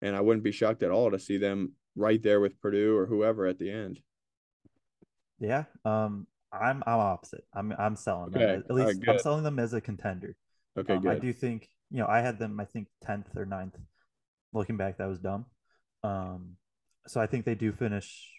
[0.00, 3.04] and I wouldn't be shocked at all to see them right there with Purdue or
[3.04, 4.00] whoever at the end.
[5.38, 7.44] Yeah, um, I'm I'm opposite.
[7.54, 8.46] I'm I'm selling okay.
[8.46, 8.64] them.
[8.68, 10.36] At least right, I'm selling them as a contender.
[10.78, 11.12] Okay, um, good.
[11.12, 13.74] I do think you know I had them I think tenth or 9th.
[14.52, 15.46] Looking back, that was dumb.
[16.02, 16.56] Um,
[17.06, 18.30] so I think they do finish.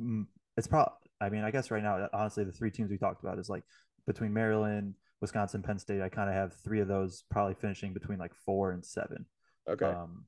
[0.00, 0.94] Mm, it's probably.
[1.20, 3.64] I mean, I guess right now, honestly, the three teams we talked about is like
[4.06, 8.18] between Maryland, Wisconsin, Penn State, I kind of have three of those probably finishing between
[8.18, 9.26] like four and seven.
[9.68, 9.84] Okay.
[9.84, 10.26] Um,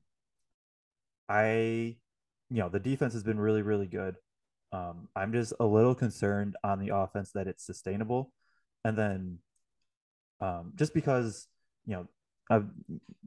[1.29, 1.95] I,
[2.49, 4.15] you know, the defense has been really, really good.
[4.71, 8.31] Um, I'm just a little concerned on the offense that it's sustainable.
[8.85, 9.39] And then
[10.39, 11.47] um, just because,
[11.85, 12.07] you know,
[12.49, 12.71] I'm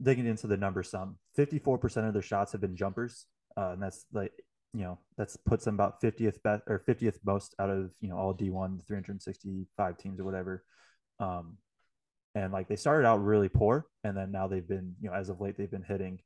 [0.01, 3.25] digging into the numbers some, 54% of their shots have been jumpers.
[3.57, 4.33] Uh, and that's like,
[4.73, 8.17] you know, that's puts them about 50th best or 50th most out of, you know,
[8.17, 10.65] all D1, 365 teams or whatever.
[11.19, 11.57] Um,
[12.35, 15.29] and like they started out really poor, and then now they've been, you know, as
[15.29, 16.19] of late they've been hitting.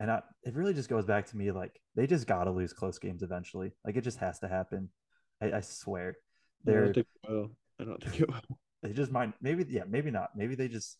[0.00, 2.72] And I, it really just goes back to me like they just got to lose
[2.72, 3.72] close games eventually.
[3.84, 4.88] Like it just has to happen.
[5.42, 6.16] I, I swear.
[6.64, 7.50] They're, I don't think will.
[7.78, 8.58] I don't think it will.
[8.82, 9.34] They just might.
[9.42, 9.82] Maybe yeah.
[9.86, 10.30] Maybe not.
[10.34, 10.96] Maybe they just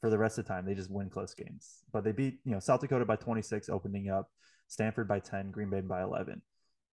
[0.00, 1.82] for the rest of the time they just win close games.
[1.92, 4.30] But they beat you know South Dakota by 26 opening up,
[4.68, 6.40] Stanford by 10, Green Bay by 11.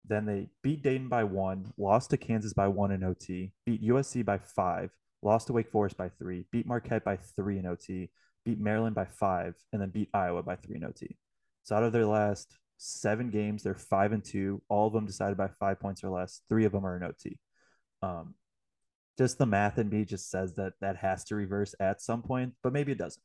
[0.06, 4.24] Then they beat Dayton by one, lost to Kansas by one in OT, beat USC
[4.24, 8.10] by five, lost to Wake Forest by three, beat Marquette by three in OT,
[8.46, 11.18] beat Maryland by five, and then beat Iowa by three in OT.
[11.63, 14.62] So out of their last seven games, they're five and two.
[14.69, 16.41] All of them decided by five points or less.
[16.50, 17.39] Three of them are in OT.
[18.02, 18.36] Um,
[19.17, 22.54] just the math in me just says that that has to reverse at some point,
[22.63, 23.24] but maybe it doesn't.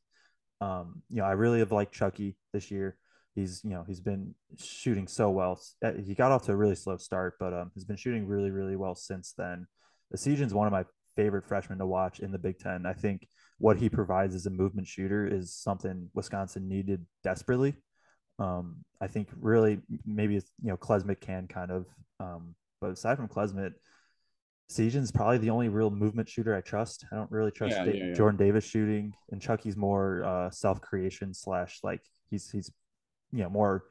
[0.61, 2.97] Um, you know, I really have liked Chucky this year.
[3.35, 5.59] He's, you know, he's been shooting so well.
[5.83, 8.51] Uh, he got off to a really slow start, but um, has been shooting really,
[8.51, 9.67] really well since then.
[10.13, 12.85] Essegian's one of my favorite freshman to watch in the Big Ten.
[12.85, 13.27] I think
[13.59, 17.75] what he provides as a movement shooter is something Wisconsin needed desperately.
[18.39, 21.85] Um, I think really maybe it's, you know Klesmit can kind of,
[22.19, 23.73] um, but aside from Klesmit,
[24.69, 27.05] Essegian's probably the only real movement shooter I trust.
[27.11, 28.13] I don't really trust yeah, yeah, yeah.
[28.13, 32.71] Jordan Davis shooting, and Chucky's more uh, self creation slash like he's he's
[33.31, 33.85] you know more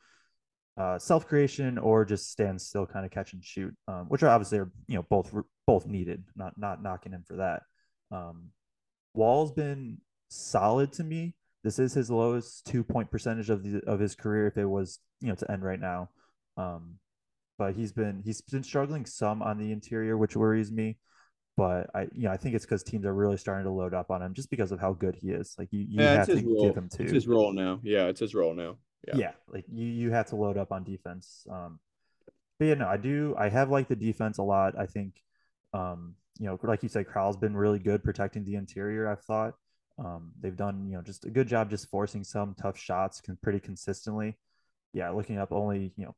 [0.76, 4.28] uh, self creation or just stand still, kind of catch and shoot, um, which are
[4.28, 5.32] obviously are you know both
[5.66, 6.24] both needed.
[6.34, 7.62] Not not knocking him for that.
[8.10, 8.50] Um,
[9.14, 11.34] Wahl's been solid to me.
[11.66, 15.00] This is his lowest two point percentage of the of his career if it was
[15.20, 16.10] you know to end right now.
[16.56, 16.98] Um,
[17.58, 20.98] but he's been he's been struggling some on the interior, which worries me.
[21.56, 24.10] but I you know I think it's because teams are really starting to load up
[24.10, 25.54] on him just because of how good he is.
[25.58, 27.02] Like you, you Yeah, have to give him to.
[27.02, 27.80] It's his role now.
[27.82, 28.76] Yeah, it's his role now.
[29.08, 29.18] Yeah.
[29.18, 31.46] yeah, like you you have to load up on defense.
[31.50, 31.80] Um,
[32.58, 33.34] but yeah, no, I do.
[33.38, 34.78] I have liked the defense a lot.
[34.78, 35.14] I think,
[35.74, 39.08] um, you know, like you said, Crowl's been really good protecting the interior.
[39.08, 39.54] I've thought
[39.98, 43.36] um, they've done you know just a good job just forcing some tough shots can
[43.42, 44.36] pretty consistently.
[44.92, 46.14] Yeah, looking up only you know,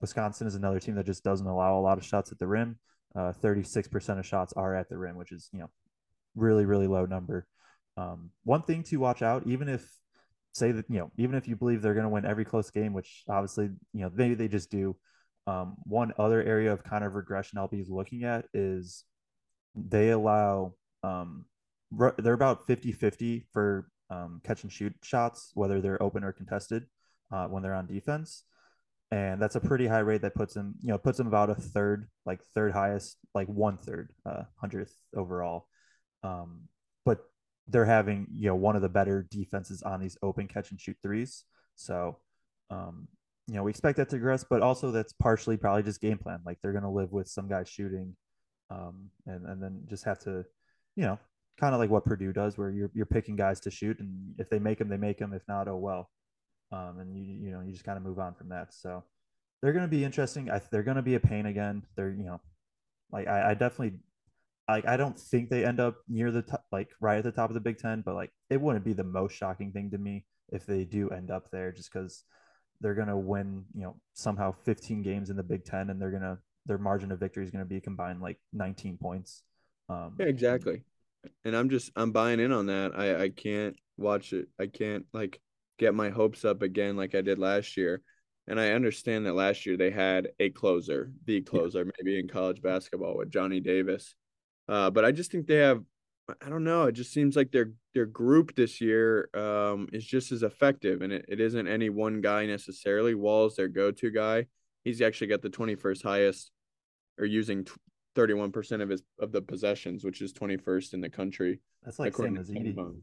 [0.00, 2.78] Wisconsin is another team that just doesn't allow a lot of shots at the rim.
[3.14, 5.70] Uh, 36% of shots are at the rim, which is, you know,
[6.34, 7.46] really, really low number.
[7.96, 9.86] Um, one thing to watch out, even if
[10.52, 12.92] say that, you know, even if you believe they're going to win every close game,
[12.92, 14.96] which obviously, you know, maybe they just do.
[15.46, 19.04] Um, one other area of kind of regression I'll be looking at is
[19.74, 21.44] they allow, um,
[22.18, 26.86] they're about 50 50 for um, catch and shoot shots, whether they're open or contested
[27.32, 28.44] uh, when they're on defense
[29.12, 31.54] and that's a pretty high rate that puts them, you know, puts them about a
[31.54, 35.66] third, like third highest, like one third, uh, hundredth overall.
[36.22, 36.68] Um,
[37.04, 37.18] but
[37.66, 40.96] they're having, you know, one of the better defenses on these open catch and shoot
[41.02, 41.44] threes.
[41.74, 42.18] So,
[42.70, 43.08] um,
[43.48, 46.40] you know, we expect that to progress, but also that's partially probably just game plan.
[46.46, 48.14] Like they're going to live with some guys shooting,
[48.70, 50.44] um, and and then just have to,
[50.94, 51.18] you know,
[51.58, 54.48] kind of like what Purdue does, where you're you're picking guys to shoot, and if
[54.50, 55.32] they make them, they make them.
[55.32, 56.10] If not, oh well
[56.72, 58.72] um, and you you know you just kind of move on from that.
[58.72, 59.04] So
[59.60, 60.50] they're going to be interesting.
[60.50, 61.82] I, they're going to be a pain again.
[61.96, 62.40] They're you know
[63.12, 63.98] like I, I definitely
[64.68, 67.50] like I don't think they end up near the top, like right at the top
[67.50, 70.24] of the Big Ten, but like it wouldn't be the most shocking thing to me
[70.52, 72.24] if they do end up there, just because
[72.80, 76.12] they're going to win you know somehow 15 games in the Big Ten, and they're
[76.12, 79.42] gonna their margin of victory is going to be combined like 19 points.
[79.88, 80.82] Um, yeah, exactly.
[81.44, 82.92] And I'm just I'm buying in on that.
[82.98, 84.48] I I can't watch it.
[84.58, 85.40] I can't like
[85.78, 88.02] get my hopes up again like I did last year.
[88.46, 91.90] And I understand that last year they had a closer, the closer, yeah.
[91.98, 94.14] maybe in college basketball with Johnny Davis.
[94.68, 95.82] Uh, but I just think they have,
[96.44, 100.32] I don't know, it just seems like their their group this year um, is just
[100.32, 103.14] as effective, and it, it isn't any one guy necessarily.
[103.14, 104.46] Wahl's their go to guy.
[104.84, 106.52] He's actually got the 21st highest,
[107.18, 107.66] or using
[108.16, 111.60] 31% of his of the possessions, which is 21st in the country.
[111.82, 113.02] That's like Sam.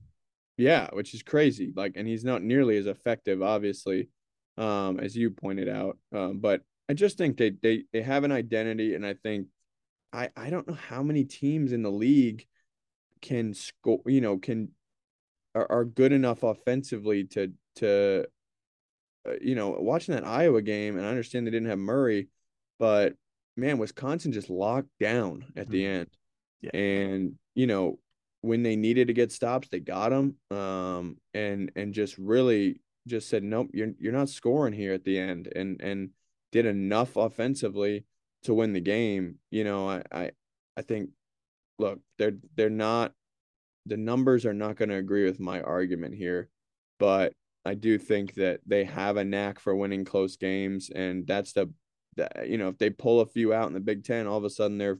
[0.57, 1.71] Yeah, which is crazy.
[1.75, 4.09] Like, and he's not nearly as effective, obviously,
[4.57, 5.97] um, as you pointed out.
[6.11, 9.47] Um, but I just think they they they have an identity, and I think
[10.11, 12.45] I I don't know how many teams in the league
[13.21, 14.01] can score.
[14.05, 14.69] You know, can
[15.53, 18.25] are, are good enough offensively to to
[19.27, 22.29] uh, you know watching that Iowa game, and I understand they didn't have Murray,
[22.79, 23.13] but
[23.57, 25.99] man, Wisconsin just locked down at the mm-hmm.
[25.99, 26.09] end.
[26.61, 26.77] Yeah.
[26.79, 27.99] And you know,
[28.41, 30.35] when they needed to get stops, they got them.
[30.51, 35.17] Um, and and just really just said, nope, you're you're not scoring here at the
[35.17, 36.09] end, and and
[36.51, 38.05] did enough offensively
[38.43, 39.35] to win the game.
[39.51, 40.31] You know, I I,
[40.77, 41.09] I think,
[41.79, 43.13] look, they're they're not,
[43.85, 46.49] the numbers are not going to agree with my argument here,
[46.99, 47.33] but
[47.65, 51.65] I do think that they have a knack for winning close games, and that's the,
[51.65, 51.73] the
[52.45, 54.49] you know, if they pull a few out in the Big Ten, all of a
[54.49, 54.99] sudden they're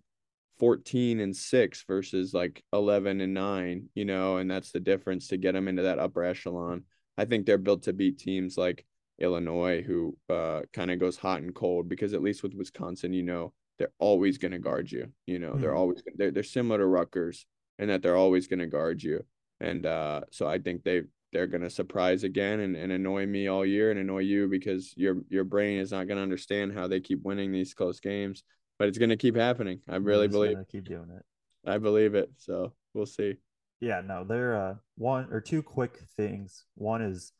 [0.59, 5.37] 14 and 6 versus like 11 and 9 you know and that's the difference to
[5.37, 6.83] get them into that upper echelon
[7.17, 8.85] i think they're built to beat teams like
[9.19, 13.23] illinois who uh, kind of goes hot and cold because at least with wisconsin you
[13.23, 15.61] know they're always going to guard you you know mm-hmm.
[15.61, 17.45] they're always they're, they're similar to Rutgers
[17.79, 19.23] and that they're always going to guard you
[19.59, 21.01] and uh, so i think they
[21.33, 24.93] they're going to surprise again and, and annoy me all year and annoy you because
[24.95, 28.43] your your brain is not going to understand how they keep winning these close games
[28.79, 29.81] but it's going to keep happening.
[29.89, 30.57] I really believe.
[30.71, 31.25] Keep doing it.
[31.69, 32.29] I believe it.
[32.37, 33.35] So we'll see.
[33.79, 36.65] Yeah, no, they're uh, one or two quick things.
[36.75, 37.31] One is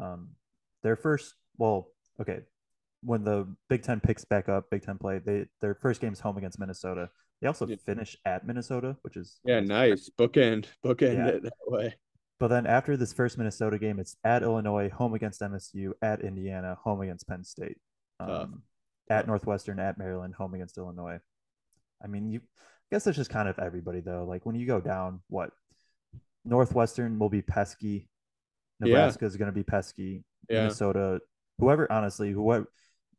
[0.00, 0.30] um,
[0.82, 1.34] their first.
[1.56, 1.88] Well,
[2.20, 2.40] okay,
[3.02, 6.20] when the Big Ten picks back up, Big Ten play, they their first game is
[6.20, 7.08] home against Minnesota.
[7.40, 7.76] They also yeah.
[7.84, 11.26] finish at Minnesota, which is yeah, nice bookend, bookend yeah.
[11.28, 11.94] it that way.
[12.38, 16.76] But then after this first Minnesota game, it's at Illinois, home against MSU, at Indiana,
[16.82, 17.78] home against Penn State.
[18.20, 18.62] Um,
[19.08, 21.18] at Northwestern, at Maryland, home against Illinois.
[22.02, 24.24] I mean, you I guess that's just kind of everybody though.
[24.28, 25.50] Like when you go down, what
[26.44, 28.08] Northwestern will be pesky,
[28.80, 29.26] Nebraska yeah.
[29.26, 30.62] is going to be pesky, yeah.
[30.62, 31.20] Minnesota,
[31.58, 31.90] whoever.
[31.90, 32.66] Honestly, whoever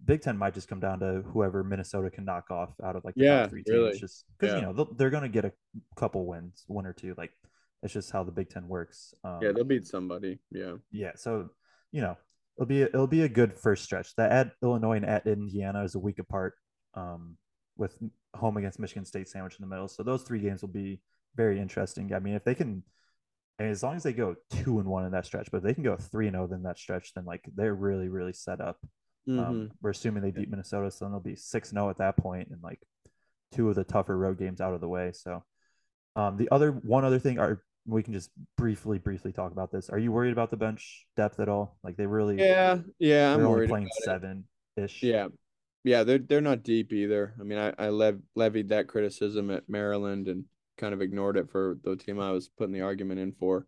[0.06, 3.16] Big Ten might just come down to whoever Minnesota can knock off out of like
[3.16, 4.00] the yeah, top three teams, really.
[4.00, 4.60] just because yeah.
[4.60, 5.52] you know they're going to get a
[5.96, 7.14] couple wins, one or two.
[7.18, 7.32] Like
[7.84, 9.14] it's just how the Big Ten works.
[9.24, 10.40] Um, yeah, they'll beat somebody.
[10.52, 11.12] Yeah, yeah.
[11.16, 11.50] So
[11.92, 12.18] you know,
[12.58, 14.16] it'll be a, it'll be a good first stretch.
[14.16, 16.54] That at Illinois and at Indiana is a week apart,
[16.96, 17.38] um,
[17.78, 17.98] with
[18.36, 19.88] home against Michigan State sandwich in the middle.
[19.88, 21.02] So those three games will be
[21.36, 22.14] very interesting.
[22.14, 22.84] I mean, if they can,
[23.60, 25.84] as long as they go two and one in that stretch, but if they can
[25.84, 28.78] go three and zero oh in that stretch, then like they're really really set up.
[29.28, 29.50] Um, mm-hmm.
[29.50, 31.98] Um, we're assuming they beat Minnesota, so then they'll be six and zero oh at
[32.00, 32.80] that point, and like
[33.52, 35.12] two of the tougher road games out of the way.
[35.14, 35.44] So
[36.18, 39.90] um, the other one other thing are we can just briefly briefly talk about this.
[39.90, 41.78] Are you worried about the bench depth at all?
[41.84, 44.44] Like they really Yeah, yeah, I'm worried playing seven
[44.76, 45.02] ish.
[45.04, 45.28] Yeah.
[45.84, 47.34] Yeah, they're they're not deep either.
[47.40, 50.44] I mean, I I lev- levied that criticism at Maryland and
[50.78, 53.68] kind of ignored it for the team I was putting the argument in for.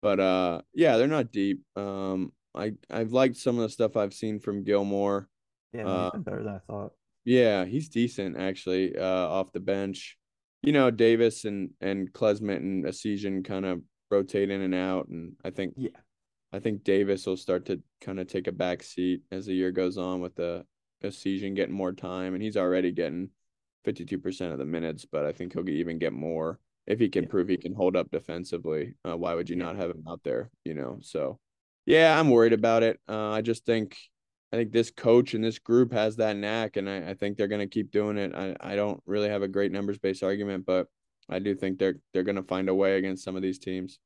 [0.00, 1.60] But uh yeah, they're not deep.
[1.76, 5.28] Um I I've liked some of the stuff I've seen from Gilmore.
[5.74, 6.92] Yeah, Uh, better than I thought.
[7.24, 10.16] Yeah, he's decent actually, uh off the bench.
[10.62, 15.34] You know, Davis and and Klesmit and Essegian kind of rotate in and out and
[15.44, 15.90] I think Yeah.
[16.52, 19.70] I think Davis will start to kind of take a back seat as the year
[19.70, 20.64] goes on with the
[21.04, 23.30] Essegian getting more time and he's already getting
[23.84, 27.28] 52% of the minutes, but I think he'll even get more if he can Yeah.
[27.28, 28.94] prove he can hold up defensively.
[29.04, 29.64] Uh, why would you Yeah.
[29.64, 30.98] not have him out there, you know?
[31.02, 31.38] So
[31.86, 32.98] yeah, I'm worried about it.
[33.08, 33.96] Uh, I just think
[34.52, 37.48] I think this coach and this group has that knack, and I, I think they're
[37.48, 38.34] going to keep doing it.
[38.34, 40.86] I, I don't really have a great numbers based argument, but
[41.28, 43.98] I do think they're they're going to find a way against some of these teams.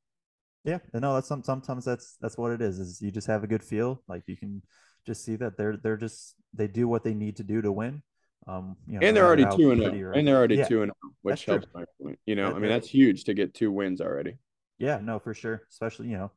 [0.65, 2.79] Yeah, and no, that's some sometimes that's that's what it is.
[2.79, 4.61] Is you just have a good feel, like you can
[5.07, 8.01] just see that they're they're just they do what they need to do to win.
[8.45, 10.81] Um, you know, And they're already two and zero, or- and they're already Yeah, two
[10.81, 11.53] and zero, which that's true.
[11.53, 12.19] helps my point.
[12.25, 14.37] You know, That- I mean that's huge to get two wins already.
[14.77, 15.61] Yeah, no, for sure.
[15.69, 16.31] Especially, you know,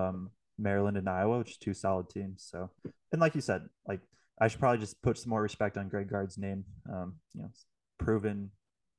[0.00, 2.46] um, Maryland and Iowa, which are two solid teams.
[2.50, 2.70] So,
[3.12, 4.00] and like you said, like
[4.40, 6.64] I should probably just put some more respect on Greg Gard's name.
[6.92, 7.50] Um, you know,
[7.98, 8.50] proven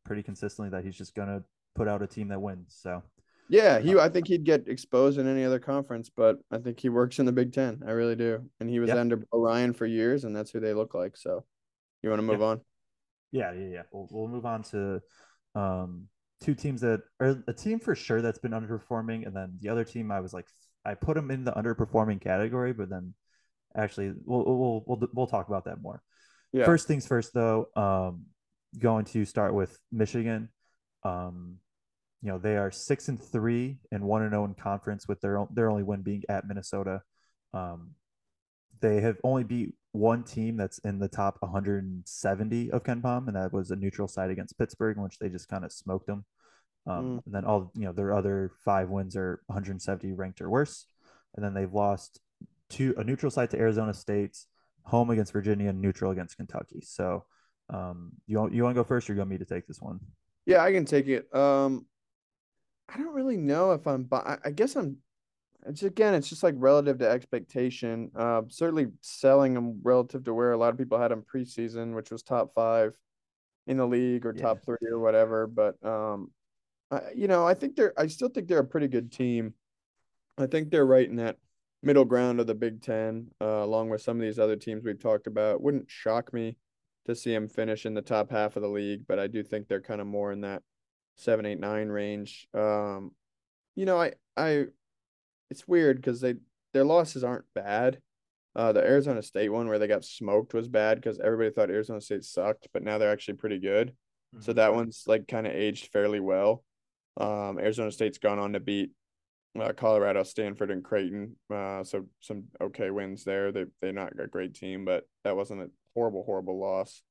[0.06, 1.43] pretty consistently that he's just gonna
[1.76, 2.78] put out a team that wins.
[2.82, 3.04] So,
[3.50, 3.98] Yeah, he.
[3.98, 7.26] I think he'd get exposed in any other conference, but I think he works in
[7.26, 7.82] the Big Ten.
[7.88, 8.50] I really do.
[8.60, 8.98] And he was Yeah.
[8.98, 11.15] under Bo Ryan for years, and that's who they look like.
[11.17, 11.45] So,
[12.04, 12.45] you want to move Yeah.
[12.45, 12.62] on?
[13.32, 13.84] yeah, yeah, yeah.
[13.91, 15.02] We'll, we'll move on to
[15.56, 16.08] um,
[16.41, 19.84] two teams that are a team for sure that's been underperforming, and then the other
[19.84, 20.48] team I was like,
[20.86, 23.13] I put them in the underperforming category, but then
[23.76, 26.02] actually we'll we'll we'll, we'll talk about that more.
[26.52, 26.65] Yeah.
[26.65, 28.26] First things first, though, um,
[28.78, 30.50] going to start with Michigan.
[31.04, 31.58] Um,
[32.22, 35.38] you know they are six and three and one and zero in conference, with their
[35.38, 37.02] own, their only win being at Minnesota.
[37.54, 37.92] Um,
[38.82, 43.52] they have only beat one team that's in the top 170 of KenPom, and that
[43.52, 46.26] was a neutral site against Pittsburgh, in which they just kind of smoked them.
[46.89, 47.25] Um, Mm.
[47.25, 50.86] And then all you know, their other five wins are 170 ranked or worse,
[51.36, 52.19] and then they've lost
[52.69, 54.38] two a neutral site to Arizona State,
[54.84, 56.82] home against Virginia, and neutral against Kentucky.
[56.82, 57.25] So,
[57.69, 59.82] um, you want you want to go first, or you want me to take this
[59.82, 59.99] one?
[60.45, 61.34] Yeah, I can take it.
[61.36, 61.86] Um,
[62.88, 64.08] I don't really know if I'm.
[64.12, 64.97] I guess I'm.
[65.67, 68.10] It's again, it's just like relative to expectation.
[68.15, 72.10] Uh, certainly selling them relative to where a lot of people had them preseason, which
[72.10, 72.97] was top five
[73.67, 74.41] in the league or Yeah.
[74.41, 75.45] top three or whatever.
[75.45, 76.32] But um,
[76.91, 77.93] I, you know, I think they're.
[77.97, 79.54] I still think they're a pretty good team.
[80.38, 81.38] I think they're right in that
[81.84, 84.99] middle ground of the Big Ten, uh, along with some of these other teams we've
[84.99, 85.62] talked about.
[85.62, 86.58] Wouldn't shock me
[87.06, 89.67] to see them finish in the top half of the league, but I do think
[89.67, 90.62] they're kind of more in that
[91.15, 92.47] seven, eight, nine range.
[92.54, 93.12] Um,
[93.75, 94.65] you know, I, I,
[95.49, 96.36] it's weird because they
[96.73, 97.99] their losses aren't bad.
[98.56, 102.02] Uh, the Arizona State one where they got smoked was bad because everybody thought Arizona
[102.02, 103.93] State sucked, but now they're actually pretty good.
[104.41, 106.63] So that one's like kind of aged fairly well.
[107.19, 108.91] Um, Arizona State's gone on to beat
[109.60, 111.36] uh, Colorado, Stanford, and Creighton.
[111.53, 113.51] Uh, so some okay wins there.
[113.51, 117.01] They they're not a great team, but that wasn't a horrible, horrible loss.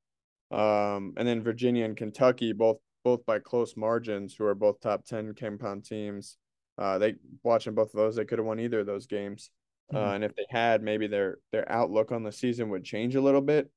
[0.51, 5.05] Um, and then Virginia and Kentucky, both both by close margins, who are both top
[5.05, 6.39] ten KenPom teams.
[6.79, 9.51] Uh, they watching both of those, they could have won either of those games.
[9.93, 10.15] Uh, Mhm.
[10.17, 13.41] and if they had, maybe their their outlook on the season would change a little
[13.41, 13.71] bit.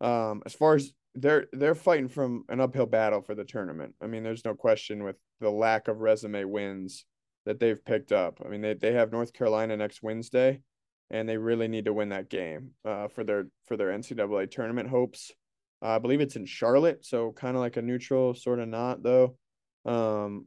[0.00, 3.94] Um, as far as they're they're fighting from an uphill battle for the tournament.
[4.00, 7.04] I mean, there's no question with the lack of resume wins
[7.46, 8.40] that they've picked up.
[8.44, 10.60] I mean, they they have North Carolina next Wednesday,
[11.10, 14.88] and they really need to win that game uh, for their for their NCAA tournament
[14.88, 15.32] hopes.
[15.82, 19.02] Uh, I believe it's in Charlotte, so kind of like a neutral, sort of not
[19.02, 19.36] though.
[19.84, 20.46] Um,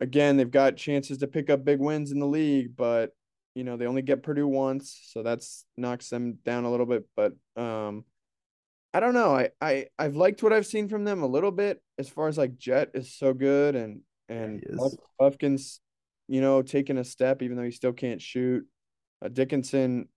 [0.00, 3.10] again, they've got chances to pick up big wins in the league, but
[3.54, 7.04] you know they only get Purdue once, so that's knocks them down a little bit.
[7.16, 8.04] But um,
[8.94, 9.34] I don't know.
[9.34, 12.38] I I I've liked what I've seen from them a little bit as far as
[12.38, 14.64] like Jett is so good and and
[15.18, 15.80] Bufkin's,
[16.28, 18.66] you know, taking a step even though he still can't shoot.
[19.24, 20.08] Uh, Dickinson,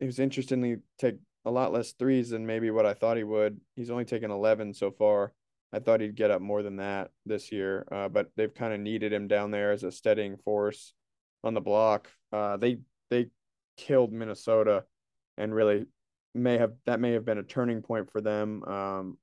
[0.00, 3.60] was interestingly take a lot less threes than maybe what I thought he would.
[3.76, 5.32] He's only taken 11 so far.
[5.72, 8.80] I thought he'd get up more than that this year, uh, but they've kind of
[8.80, 10.92] needed him down there as a steadying force
[11.42, 12.08] on the block.
[12.30, 12.78] Uh, they
[13.10, 13.28] they
[13.76, 14.84] killed Minnesota,
[15.38, 15.86] and really
[16.34, 18.64] may have that may have been a turning point for them.
[18.64, 19.18] Um,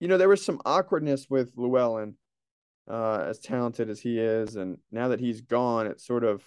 [0.00, 2.16] you know, there was some awkwardness with Llewellyn,
[2.88, 6.42] uh, as talented as he is, and now that he's gone, it's sort of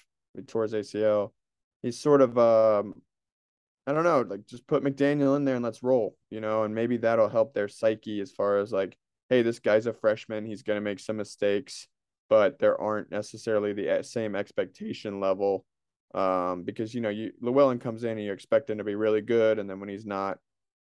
[0.47, 1.32] towards ACL.
[1.82, 2.95] He's sort of um,
[3.86, 6.76] I don't know, like just put McDaniel in there and let's roll, you know, and
[6.76, 8.97] maybe that'll help their psyche as far as like
[9.30, 11.88] hey, this guy's a freshman, he's going to make some mistakes,
[12.30, 15.65] but there aren't necessarily the same expectation level.
[16.14, 19.22] Um, because you know, you Llewellyn comes in and you expect him to be really
[19.22, 20.39] good, and then when he's not,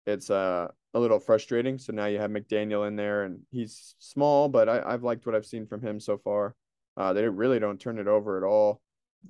[0.06, 1.78] it's uh, a little frustrating.
[1.78, 5.34] So now you have McDaniel in there, and he's small, but I, I've liked what
[5.34, 6.54] I've seen from him so far.
[6.96, 8.80] Uh, they really don't turn it over at all.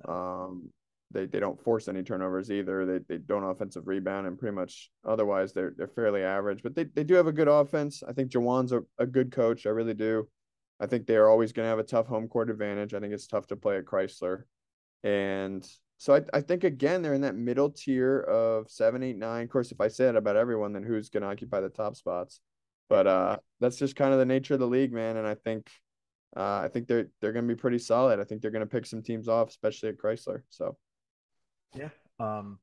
[0.07, 0.69] Um,
[1.11, 2.85] they they don't force any turnovers either.
[2.85, 6.61] They they don't offensive rebound and pretty much otherwise they're they're fairly average.
[6.61, 8.03] But they, they do have a good offense.
[8.07, 9.65] I think Juwan's a, a good coach.
[9.65, 10.27] I really do.
[10.79, 12.93] I think they're always going to have a tough home court advantage.
[12.93, 14.43] I think it's tough to play at Crisler,
[15.03, 15.65] and
[15.97, 19.43] so I, I think again they're in that middle tier of seven, eight, nine.
[19.43, 21.95] Of course, if I say it about everyone, then who's going to occupy the top
[21.95, 22.41] spots?
[22.89, 25.17] But uh, that's just kind of the nature of the league, man.
[25.17, 25.69] And I think
[26.35, 28.19] uh, I think they're they're going to be pretty solid.
[28.19, 30.41] I think they're going to pick some teams off, especially at Crisler.
[30.49, 30.77] So
[31.75, 31.89] yeah.
[32.19, 32.59] Um,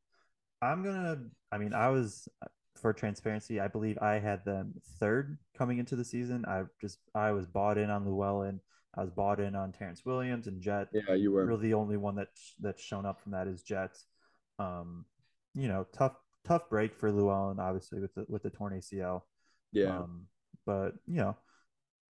[0.60, 1.18] I'm gonna.
[1.50, 2.28] I mean, I was
[2.76, 3.60] for transparency.
[3.60, 6.44] I believe I had them third coming into the season.
[6.46, 8.60] I just I was bought in on Llewellyn.
[8.94, 10.88] I was bought in on Terrance Williams and Jett.
[10.92, 11.46] Yeah, you were.
[11.46, 12.28] Really, the only one that
[12.60, 13.96] that's shown up from that is Jett.
[14.58, 15.06] Um,
[15.54, 16.14] you know, tough
[16.44, 19.22] tough break for Llewellyn, obviously with the with the torn ACL.
[19.72, 19.98] Yeah.
[19.98, 20.26] Um,
[20.66, 21.36] but you know,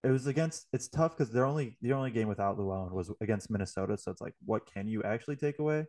[0.02, 0.66] it was against.
[0.72, 3.96] It's tough because their only the only game without Llewellyn was against Minnesota.
[3.96, 5.86] So it's like, what can you actually take away?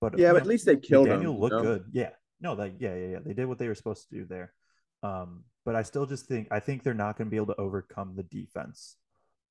[0.00, 1.40] But yeah, but at least they killed Daniel him.
[1.40, 1.64] looked you know?
[1.64, 1.84] good.
[1.92, 3.18] Yeah, no, like yeah, yeah, yeah.
[3.24, 4.52] They did what they were supposed to do there.
[5.02, 7.60] Um, but I still just think I think they're not going to be able to
[7.60, 8.96] overcome the defense.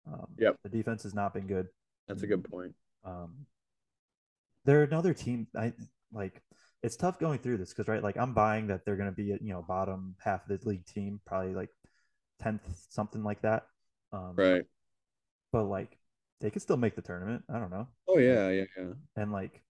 [0.08, 1.68] Um, yep, the defense has not been good.
[2.08, 2.74] That's a good point.
[3.04, 3.46] Um,
[4.66, 5.48] they're another team.
[5.58, 5.74] I
[6.12, 6.42] like.
[6.84, 9.24] It's tough going through this because right, like I'm buying that they're going to be
[9.24, 11.70] you know bottom half of the league team, probably like
[12.40, 13.64] tenth something like that.
[14.12, 14.66] Um, right.
[15.52, 15.98] But like
[16.42, 17.44] they could still make the tournament.
[17.50, 17.88] I don't know.
[18.08, 18.94] Oh yeah, yeah, yeah.
[19.16, 19.64] And like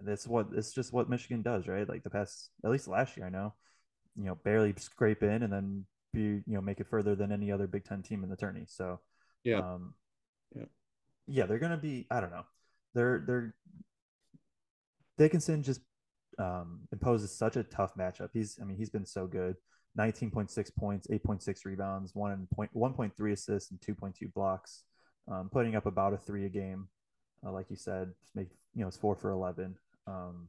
[0.00, 1.88] that's what it's just what Michigan does, right?
[1.88, 3.54] Like the past, at least last year, I know,
[4.16, 7.50] you know, barely scrape in and then be, you know, make it further than any
[7.50, 8.64] other Big Ten team in the tourney.
[8.66, 9.00] So,
[9.44, 9.94] yeah, um,
[10.54, 10.64] yeah,
[11.26, 12.06] yeah, they're gonna be.
[12.10, 12.44] I don't know.
[12.94, 13.54] They're they're
[15.18, 15.80] Dickinson just
[16.38, 18.30] um, imposes such a tough matchup.
[18.32, 19.56] He's, I mean, he's been so good.
[19.98, 24.82] 19.6 points, 8.6 rebounds, one point, 1.3 assists, and 2.2 blocks,
[25.30, 26.88] um, putting up about a three a game.
[27.46, 29.76] Uh, like you said, make you know it's four for 11.
[30.06, 30.48] Um,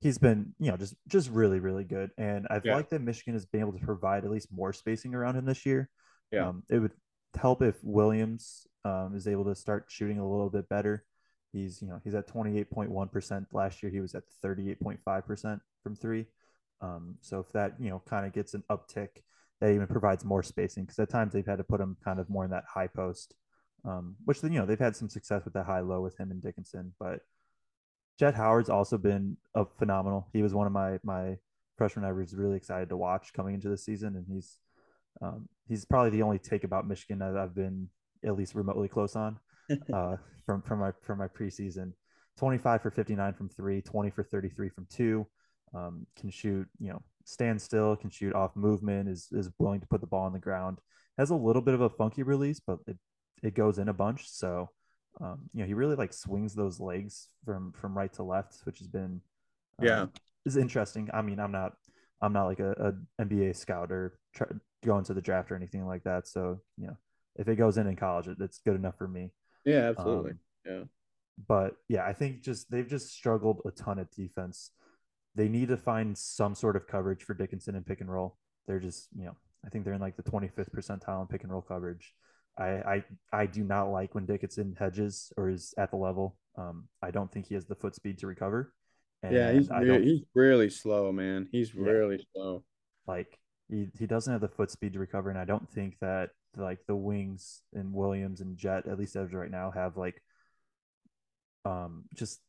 [0.00, 2.10] he's been, you know, just just really, really good.
[2.18, 2.74] And I've yeah.
[2.74, 5.64] liked that Michigan has been able to provide at least more spacing around him this
[5.64, 5.88] year.
[6.32, 6.92] Yeah, um, it would
[7.34, 11.04] help if Williams um, is able to start shooting a little bit better.
[11.52, 13.90] He's, you know, he's at 28.1% last year.
[13.90, 16.26] He was at 38.5% from three.
[16.80, 19.08] Um, so if that, you know, kind of gets an uptick,
[19.60, 22.28] that even provides more spacing because at times they've had to put him kind of
[22.28, 23.34] more in that high post,
[23.84, 26.30] um, which then, you know, they've had some success with that high low with him
[26.30, 26.92] and Dickinson.
[27.00, 27.20] But
[28.18, 30.28] Jett Howard's also been a phenomenal.
[30.32, 31.38] He was one of my my
[31.76, 34.58] freshmen I was really excited to watch coming into the season, and he's
[35.22, 37.88] um, he's probably the only take about Michigan that I've been
[38.24, 39.38] at least remotely close on
[39.92, 41.92] uh, from from my from my preseason.
[42.38, 45.26] 25 for 59 from three, 20 for 33 from two.
[45.74, 49.86] Um, can shoot, you know, stand still, can shoot off movement, is is willing to
[49.86, 50.78] put the ball on the ground.
[51.18, 52.98] Has a little bit of a funky release, but it,
[53.42, 54.28] it goes in a bunch.
[54.28, 54.70] So
[55.20, 58.78] um, you know, he really like swings those legs from from right to left, which
[58.78, 59.20] has been
[59.80, 60.06] uh, yeah
[60.44, 61.08] is interesting.
[61.12, 61.72] I mean, I'm not
[62.20, 64.46] I'm not like a, a NBA scout or try,
[64.86, 66.26] going to the draft or anything like that.
[66.26, 66.96] So you know,
[67.36, 69.32] if it goes in in college, it, it's good enough for me.
[69.64, 70.32] Yeah, absolutely.
[70.32, 70.82] Um, yeah.
[71.48, 74.70] But yeah, I think just they've just struggled a ton at defense.
[75.34, 78.38] They need to find some sort of coverage for Dickinson and pick and roll.
[78.66, 81.52] They're just, you know, I think they're in like the 25th percentile in pick and
[81.52, 82.14] roll coverage.
[82.58, 86.38] I, I I do not like when Dickinson hedges or is at the level.
[86.56, 88.72] Um, I don't think he has the foot speed to recover.
[89.30, 89.68] yeah, he's
[90.02, 91.48] he's really slow, man.
[91.52, 92.64] He's yeah, really slow.
[93.06, 93.38] Like
[93.68, 96.78] he, he doesn't have the foot speed to recover, and I don't think that like
[96.86, 100.22] the wings and Williams and Jett at least as right now, have like
[101.64, 102.40] um just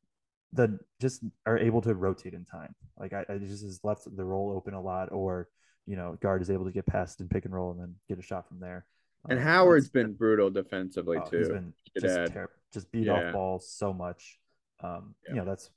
[0.53, 2.75] the just are able to rotate in time.
[2.97, 5.49] Like I, I just has left the roll open a lot, or
[5.85, 8.19] you know, guard is able to get past and pick and roll and then get
[8.19, 8.85] a shot from there.
[9.29, 11.37] And um, Howard's been brutal defensively oh, too.
[11.37, 13.27] He's been just, ter- just beat yeah.
[13.27, 14.39] off balls so much.
[14.83, 15.33] Um, yeah.
[15.33, 15.69] you know, that's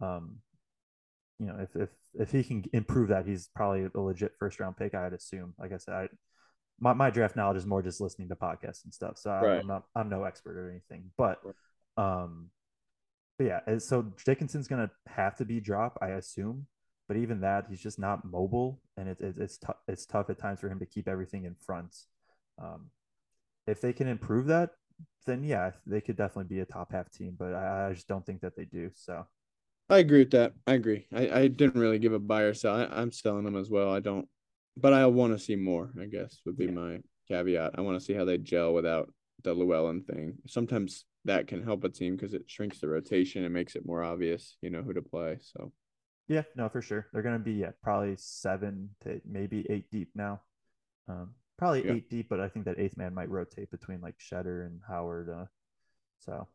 [0.00, 0.36] um,
[1.38, 4.76] you know, if if if he can improve that, he's probably a legit first round
[4.76, 4.94] pick.
[4.94, 5.54] I'd assume.
[5.58, 6.08] Like I said, I,
[6.80, 9.18] my my draft knowledge is more just listening to podcasts and stuff.
[9.18, 11.38] So I, am not I'm no expert or anything, but
[11.96, 12.50] um,
[13.38, 13.78] but yeah.
[13.78, 16.66] So Dickinson's gonna have to be drop, I assume.
[17.06, 19.76] But even that, he's just not mobile, and it, it it's tough.
[19.86, 21.96] It's tough at times for him to keep everything in front.
[22.60, 22.90] Um,
[23.66, 24.70] if they can improve that,
[25.24, 27.36] then yeah, they could definitely be a top half team.
[27.38, 28.90] But I, I just don't think that they do.
[28.94, 29.26] So
[29.90, 30.52] I agree with that.
[30.66, 31.06] I agree.
[31.14, 32.74] I, I didn't really give a buy or sell.
[32.74, 33.92] I, am selling them as well.
[33.92, 34.28] I don't,
[34.76, 35.90] but I want to see more.
[36.00, 36.72] I guess would be yeah.
[36.72, 37.72] my caveat.
[37.76, 39.10] I want to see how they gel without
[39.42, 40.34] the Llewellyn thing.
[40.46, 44.02] Sometimes that can help a team because it shrinks the rotation and makes it more
[44.02, 45.38] obvious, you know, who to play.
[45.40, 45.72] So
[46.28, 47.06] yeah, no, for sure.
[47.12, 50.42] They're gonna be yeah, probably seven to maybe eight deep now.
[51.08, 51.94] Um, probably yeah.
[51.94, 55.30] eight deep, but I think that eighth man might rotate between like Tschetter and Howard.
[55.30, 55.46] Uh,
[56.18, 56.46] so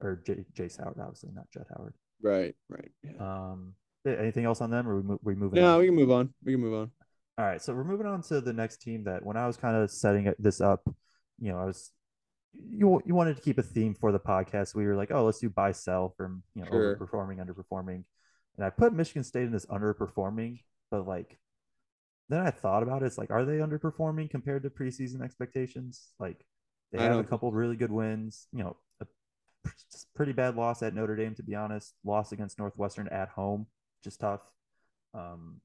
[0.00, 1.94] or J- Jace Howard, obviously not Jett Howard.
[2.22, 2.90] Right, right.
[3.02, 3.12] Yeah.
[3.20, 3.74] Um,
[4.06, 5.60] anything else on them, or we mo- we moving?
[5.60, 5.80] No, on?
[5.80, 6.34] we can move on.
[6.44, 6.90] We can move on.
[7.38, 9.04] All right, so we're moving on to the next team.
[9.04, 10.82] That when I was kind of setting this up,
[11.38, 11.92] you know, I was
[12.52, 14.74] you you wanted to keep a theme for the podcast.
[14.74, 16.96] We were like, oh, let's do buy sell from you know sure.
[16.96, 18.04] overperforming, underperforming,
[18.56, 20.60] and I put Michigan State in this underperforming,
[20.90, 21.38] but like
[22.28, 23.06] then I thought about it.
[23.06, 26.08] It's like, are they underperforming compared to preseason expectations?
[26.18, 26.44] Like
[26.92, 28.48] they have a couple really good wins.
[28.52, 28.76] You know,
[30.14, 31.94] pretty bad loss at Notre Dame, to be honest.
[32.04, 33.66] Loss against Northwestern at home,
[34.02, 34.40] just tough.
[35.14, 35.60] Um,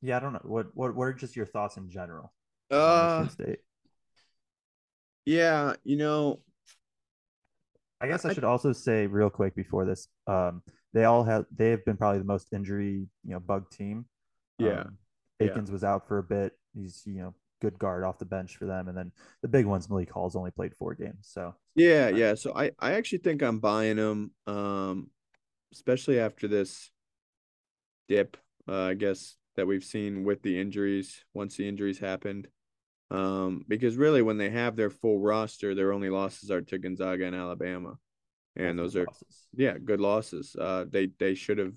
[0.00, 0.40] yeah, I don't know.
[0.42, 2.32] What what what are just your thoughts in general?
[2.70, 3.60] Uh, State.
[5.24, 6.40] Yeah, you know,
[8.00, 11.46] I guess I, I should also say real quick before this, um, they all have
[11.56, 14.06] they have been probably the most injury you know bug team.
[14.58, 14.98] Yeah, um,
[15.40, 15.72] Akins yeah.
[15.72, 16.52] was out for a bit.
[16.74, 19.88] He's you know good guard off the bench for them, and then the big ones
[19.88, 21.28] Malik Hall's only played four games.
[21.30, 22.34] So yeah, yeah.
[22.34, 25.10] So I I actually think I'm buying him, um,
[25.72, 26.90] especially after this
[28.08, 28.36] dip.
[28.68, 32.48] Uh, I guess that we've seen with the injuries once the injuries happened.
[33.10, 37.26] Um, because really, when they have their full roster, their only losses are to Gonzaga
[37.26, 37.98] and Alabama,
[38.56, 39.46] and those are losses.
[39.54, 40.56] yeah good losses.
[40.58, 41.74] Uh, they they should have.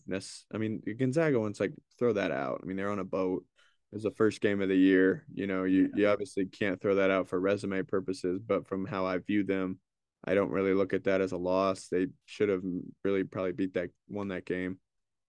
[0.54, 2.62] I mean, Gonzaga ones like throw that out.
[2.64, 3.46] I mean, they're on a boat.
[3.92, 5.26] It's the first game of the year.
[5.34, 9.06] You know, you you obviously can't throw that out for resume purposes, but from how
[9.06, 9.80] I view them,
[10.26, 11.88] I don't really look at that as a loss.
[11.88, 12.64] They should have
[13.04, 14.80] really probably beat that won that game.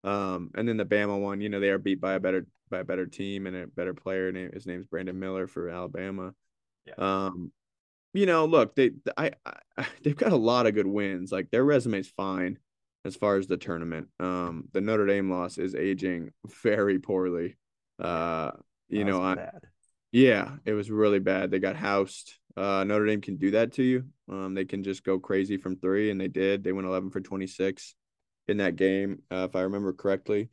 [0.05, 2.79] Um, and then the Bama one, you know, they are beat by a better by
[2.79, 4.33] a better team and a better player.
[4.33, 6.33] Name his name's Brandon Miller for Alabama.
[6.87, 6.95] Yeah.
[6.99, 7.53] Um,
[8.15, 9.33] you know, look, they I,
[9.77, 11.31] I they've got a lot of good wins.
[11.31, 12.59] Like their resume's fine
[13.05, 14.09] as far as the tournament.
[14.19, 16.33] Um, the Notre Dame loss is aging
[16.63, 17.57] very poorly.
[17.99, 18.53] Uh,
[18.89, 19.61] you know, I, bad.
[20.13, 21.51] yeah, it was really bad.
[21.51, 22.35] They got housed.
[22.57, 24.05] Uh, Notre Dame can do that to you.
[24.31, 26.65] Um, they can just go crazy from three, and they did.
[26.65, 27.95] They went 11 for 26
[28.49, 30.49] in that game, uh, if I remember correctly.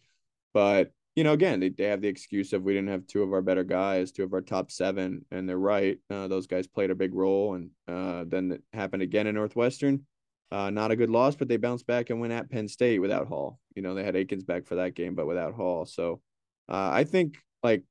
[0.54, 3.32] But you know, again, they, they have the excuse of we didn't have two of
[3.34, 6.00] our better guys, two of our top seven, and they're right.
[6.10, 10.06] Uh, those guys played a big role, and uh, then it happened again in Northwestern.
[10.52, 13.28] Uh, not a good loss, but they bounced back and went at Penn State without
[13.28, 13.60] Hall.
[13.76, 15.86] You know, they had Akins back for that game, but without Hall.
[15.86, 16.22] So
[16.70, 17.84] uh, I think like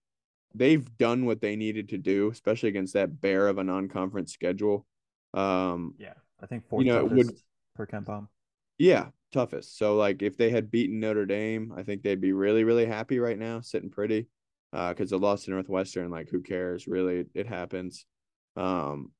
[0.54, 4.86] they've done what they needed to do, especially against that bear of a non-conference schedule.
[5.34, 7.30] Um, yeah, I think fourth you know, would,
[7.74, 8.28] per KenPom.
[8.78, 9.78] Yeah, toughest.
[9.78, 13.18] So like if they had beaten Notre Dame, I think they'd be really really happy
[13.18, 14.28] right now, sitting pretty.
[14.74, 16.86] Uh, because the loss to Northwestern, like who cares?
[16.86, 18.06] Really, it happens.
[18.56, 19.10] Um,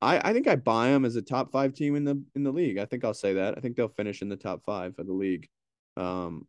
[0.00, 2.52] I I think I buy them as a top five team in the in the
[2.52, 2.78] league.
[2.78, 3.56] I think I'll say that.
[3.56, 5.48] I think they'll finish in the top five of the league.
[5.96, 6.46] Um,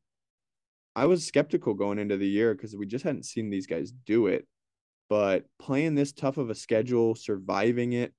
[0.96, 4.28] I was skeptical going into the year because we just hadn't seen these guys do
[4.28, 4.48] it.
[5.10, 8.14] But playing this tough of a schedule, surviving it,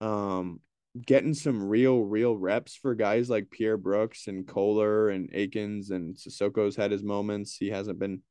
[0.00, 0.60] um,
[1.00, 6.16] getting some real, real reps for guys like Pierre Brooks and Kohler and Akins and
[6.16, 7.56] Sissoko's had his moments.
[7.56, 8.22] He hasn't been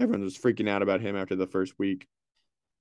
[0.00, 2.06] everyone was freaking out about him after the first week.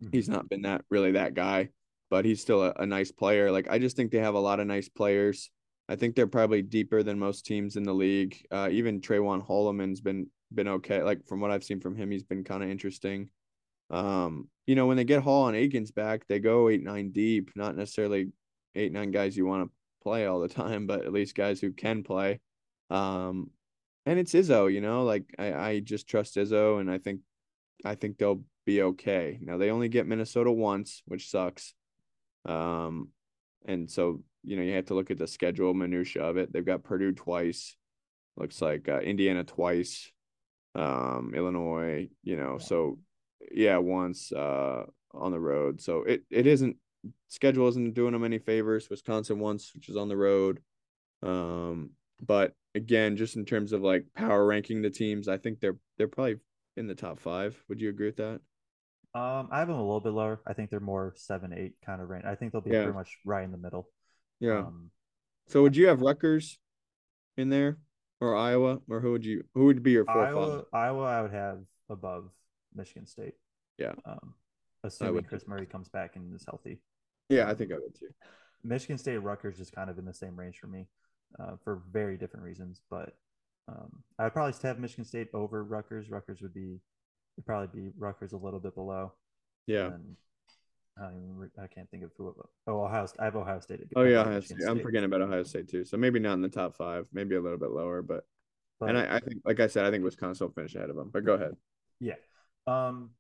[0.04, 0.16] Mm-hmm.
[0.16, 1.70] He's not been that really that guy,
[2.10, 3.52] but he's still a, a, nice player.
[3.52, 5.50] Like I just think they have a lot of nice players.
[5.90, 8.46] I think they're probably deeper than most teams in the league.
[8.52, 11.02] Uh, even Trayvon Holloman's been been okay.
[11.02, 13.30] Like from what I've seen from him, he's been kind of interesting.
[13.90, 17.52] Um, you know, when they get Hall and Akins back, they go eight nine deep,
[17.56, 18.32] not necessarily
[18.76, 19.72] eight nine guys you want to
[20.04, 22.40] play all the time, but at least guys who can play.
[22.90, 23.52] Um,
[24.06, 27.22] and it's Izzo, you know, like I, I just trust Izzo, and I think
[27.84, 29.38] I think they'll be okay.
[29.42, 31.74] Now they only get Minnesota once, which sucks.
[32.46, 33.10] Um,
[33.66, 36.52] and so you know you have to look at the schedule minutia of it.
[36.52, 37.76] They've got Purdue twice,
[38.38, 40.12] looks like uh, Indiana twice,
[40.78, 43.00] um, Illinois, you know, so
[43.52, 45.82] yeah, once uh on the road.
[45.82, 46.78] So it it isn't
[47.28, 48.90] schedule isn't doing them any favors.
[48.90, 50.60] Wisconsin once, which is on the road.
[51.24, 51.92] Um,
[52.26, 56.08] but again, just in terms of like power ranking the teams, I think they're they're
[56.08, 56.38] probably
[56.76, 57.62] in the top five.
[57.70, 58.42] Would you agree with that?
[59.16, 60.42] Um, I have them a little bit lower.
[60.46, 62.26] I think they're more seven, eight kind of range.
[62.26, 62.84] I think they'll be yeah.
[62.84, 63.90] pretty much right in the middle.
[64.40, 64.60] Yeah.
[64.60, 64.92] Um,
[65.48, 66.60] so would you have Rutgers
[67.36, 67.78] in there
[68.20, 70.64] or Iowa or who would you who would be your four Iowa?
[70.74, 71.60] Iowa I would have
[71.90, 72.30] above
[72.76, 73.34] Michigan State.
[73.78, 73.94] Yeah.
[74.06, 74.34] Um,
[74.84, 76.80] assuming Kris Murray comes back and is healthy.
[77.30, 78.10] Yeah, I think I would too.
[78.64, 80.88] Michigan State Rutgers is kind of in the same range for me,
[81.40, 82.82] uh, for very different reasons.
[82.90, 83.16] But
[83.68, 86.10] um, I'd probably have Michigan State over Rutgers.
[86.10, 86.80] Rutgers would be
[87.36, 89.14] would probably be Rutgers a little bit below.
[89.68, 89.88] Yeah.
[89.88, 90.16] And
[91.00, 92.34] I, I can't think of who.
[92.66, 93.08] Oh, Ohio.
[93.20, 93.82] I have Ohio State.
[93.96, 94.60] Oh yeah, Ohio State.
[94.60, 94.70] State.
[94.70, 95.86] I'm forgetting about Ohio State too.
[95.86, 97.06] So maybe not in the top five.
[97.14, 98.26] Maybe a little bit lower, but,
[98.80, 100.96] but and I, I think, like I said, I think Wisconsin will finish ahead of
[100.96, 101.10] them.
[101.12, 101.56] But go ahead.
[102.00, 102.16] Yeah.
[102.66, 103.12] Um.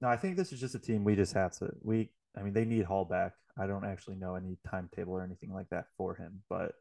[0.00, 1.70] No, I think this is just a team we just have to.
[1.82, 2.10] We.
[2.36, 3.32] I mean, they need Hall back.
[3.58, 6.72] I don't actually know any timetable or anything like that for him, but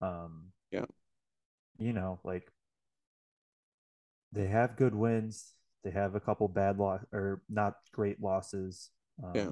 [0.00, 0.52] um.
[0.70, 0.84] Yeah.
[1.78, 2.50] You know, like
[4.32, 5.54] they have good wins.
[5.84, 8.90] They have a couple bad loss or not great losses.
[9.22, 9.50] Um, yeah.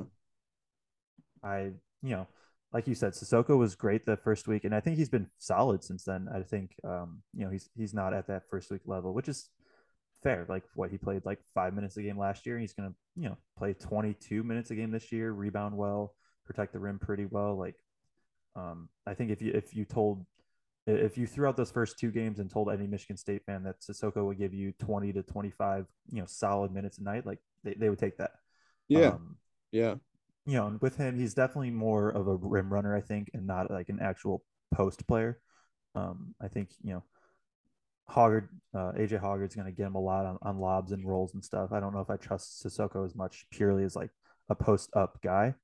[1.47, 1.71] I,
[2.03, 2.27] you know,
[2.73, 5.85] like you said, Sissoko was great the first week, and I think he's been solid
[5.85, 6.29] since then.
[6.35, 9.49] I think, um, you know, he's he's not at that first week level, which is
[10.23, 10.45] fair.
[10.49, 13.29] Like what he played like five minutes a game last year, and he's gonna, you
[13.29, 17.57] know, play 22 minutes a game this year, rebound well, protect the rim pretty well.
[17.57, 17.77] Like,
[18.57, 20.27] um, I think if you if you told
[20.87, 23.81] if you threw out those first two games and told any Michigan State fan that
[23.81, 27.75] Sissoko would give you 20 to 25, you know, solid minutes a night, like they,
[27.75, 28.33] they would take that.
[28.89, 29.09] Yeah.
[29.09, 29.37] Um,
[29.73, 29.95] yeah.
[30.47, 33.47] You know, and with him, he's definitely more of a rim runner, I think, and
[33.47, 35.41] not like an actual post player.
[35.95, 37.03] Um, I think, you know,
[38.09, 41.35] Hoggard, uh, AJ Hoggard's going to get him a lot on, on lobs and rolls
[41.35, 41.73] and stuff.
[41.73, 44.11] I don't know if I trust Sissoko as much purely as like
[44.49, 45.55] a post up guy.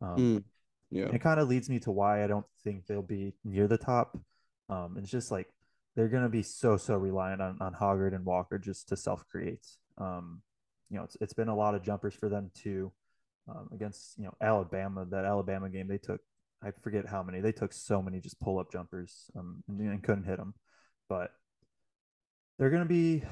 [0.00, 0.44] Um, mm,
[0.90, 1.08] yeah.
[1.12, 4.16] It kind of leads me to why I don't think they'll be near the top
[4.70, 5.48] um, it's just like
[5.96, 9.24] they're going to be so so reliant on on Hoggard and Walker just to self
[9.28, 9.66] create.
[9.98, 10.42] Um,
[10.88, 12.92] you know, it's it's been a lot of jumpers for them too.
[13.48, 16.20] Um, against you know Alabama, that Alabama game they took
[16.62, 20.02] I forget how many they took so many just pull up jumpers um, and, and
[20.02, 20.54] couldn't hit them,
[21.08, 21.30] but
[22.58, 23.24] they're going to be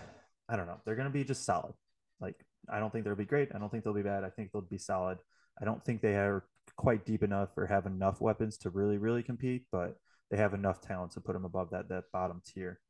[0.48, 1.74] I don't know they're going to be just solid.
[2.20, 2.36] Like
[2.72, 3.50] I don't think they'll be great.
[3.54, 4.24] I don't think they'll be bad.
[4.24, 5.18] I think they'll be solid.
[5.61, 6.44] I don't think they are
[6.76, 9.96] quite deep enough or have enough weapons to really really compete, but
[10.30, 12.80] they have enough talent to put them above that that bottom tier.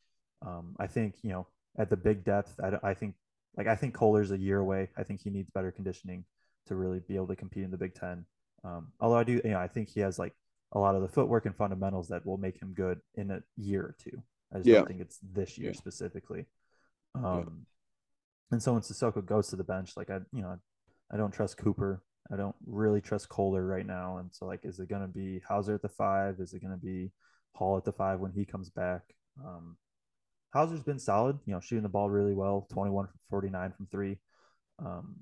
[0.46, 1.46] Um, I think you know
[1.78, 3.16] at the big depth, I, I think
[3.56, 4.88] like I think Kohler's a year away.
[4.96, 6.24] I think he needs better conditioning
[6.68, 8.24] to really be able to compete in the Big Ten.
[8.64, 10.34] Um, although I do, you know, I think he has like
[10.72, 13.82] a lot of the footwork and fundamentals that will make him good in a year
[13.82, 14.22] or two.
[14.52, 14.76] I just yeah.
[14.76, 15.78] don't think it's this year yeah.
[15.78, 16.46] specifically.
[17.14, 17.44] Um, yeah.
[18.52, 20.58] And so when Sissoko goes to the bench, like I, you know,
[21.12, 22.02] I don't trust Cooper.
[22.32, 24.18] I don't really trust Kohler right now.
[24.18, 26.36] And so, like, is it going to be Hauser at the five?
[26.40, 27.10] Is it going to be
[27.54, 29.02] Hall at the five when he comes back?
[29.44, 29.76] Um,
[30.52, 34.18] Hauser's been solid, you know, shooting the ball really well 21 from 49 from three.
[34.78, 35.16] Um,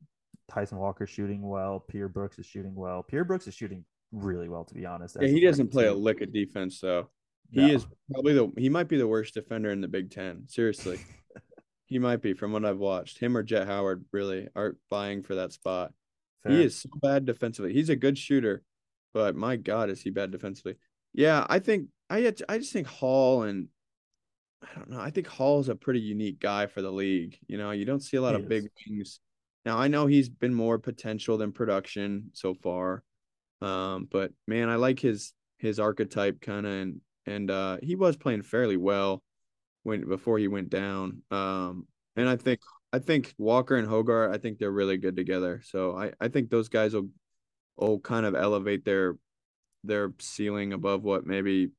[0.48, 1.80] Tyson Walker shooting well.
[1.80, 3.02] Pierre Brooks is shooting well.
[3.02, 5.16] Pierre Brooks is shooting really well, to be honest.
[5.20, 5.92] Yeah, he doesn't play team.
[5.92, 7.10] a lick of defense, though.
[7.50, 7.74] He no.
[7.74, 10.44] is probably the he might be the worst defender in the Big Ten.
[10.48, 10.98] Seriously,
[11.86, 13.18] he might be from what I've watched.
[13.18, 15.92] Him or Jett Howard really are vying for that spot.
[16.42, 16.52] Fair.
[16.52, 17.72] He is so bad defensively.
[17.72, 18.62] He's a good shooter,
[19.14, 20.76] but my God, is he bad defensively?
[21.12, 23.68] Yeah, I think I I just think Hall and
[24.62, 25.00] I don't know.
[25.00, 27.38] I think Hall is a pretty unique guy for the league.
[27.46, 28.48] You know, you don't see a lot he of is.
[28.48, 29.20] big wings.
[29.66, 33.02] Now I know he's been more potential than production so far,
[33.60, 38.16] um, but man, I like his his archetype kind of and and uh, he was
[38.16, 39.24] playing fairly well
[39.82, 41.22] when before he went down.
[41.32, 42.60] Um, and I think
[42.92, 45.60] I think Walker and Hoggard, I think they're really good together.
[45.64, 47.08] So I, I think those guys will
[47.76, 49.16] will kind of elevate their
[49.82, 51.70] their ceiling above what maybe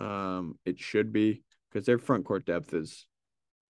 [0.00, 3.06] um it should be because their front court depth is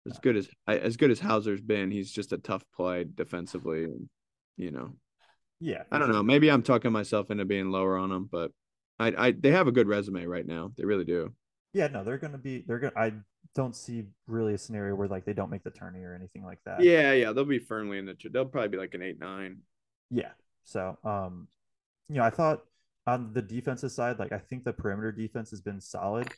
[0.06, 1.90] as good as as good as Hauser's been.
[1.90, 4.08] He's just a tough play defensively, and
[4.56, 4.94] you know.
[5.60, 6.22] Yeah, I don't know.
[6.22, 8.50] Maybe I'm talking myself into being lower on them, but
[8.98, 10.72] I, I they have a good resume right now.
[10.76, 11.34] They really do.
[11.72, 12.64] Yeah, no, they're gonna be.
[12.66, 12.94] They're gonna.
[12.96, 13.12] I
[13.54, 16.58] don't see really a scenario where like they don't make the tourney or anything like
[16.64, 16.82] that.
[16.82, 18.16] Yeah, yeah, they'll be firmly in the.
[18.30, 19.58] They'll probably be like an eight nine.
[20.10, 20.30] Yeah.
[20.64, 21.48] So, um,
[22.08, 22.62] you know, I thought
[23.06, 26.28] on the defensive side, like I think the perimeter defense has been solid,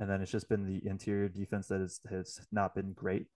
[0.00, 3.26] and then it's just been the interior defense that is, has not been great.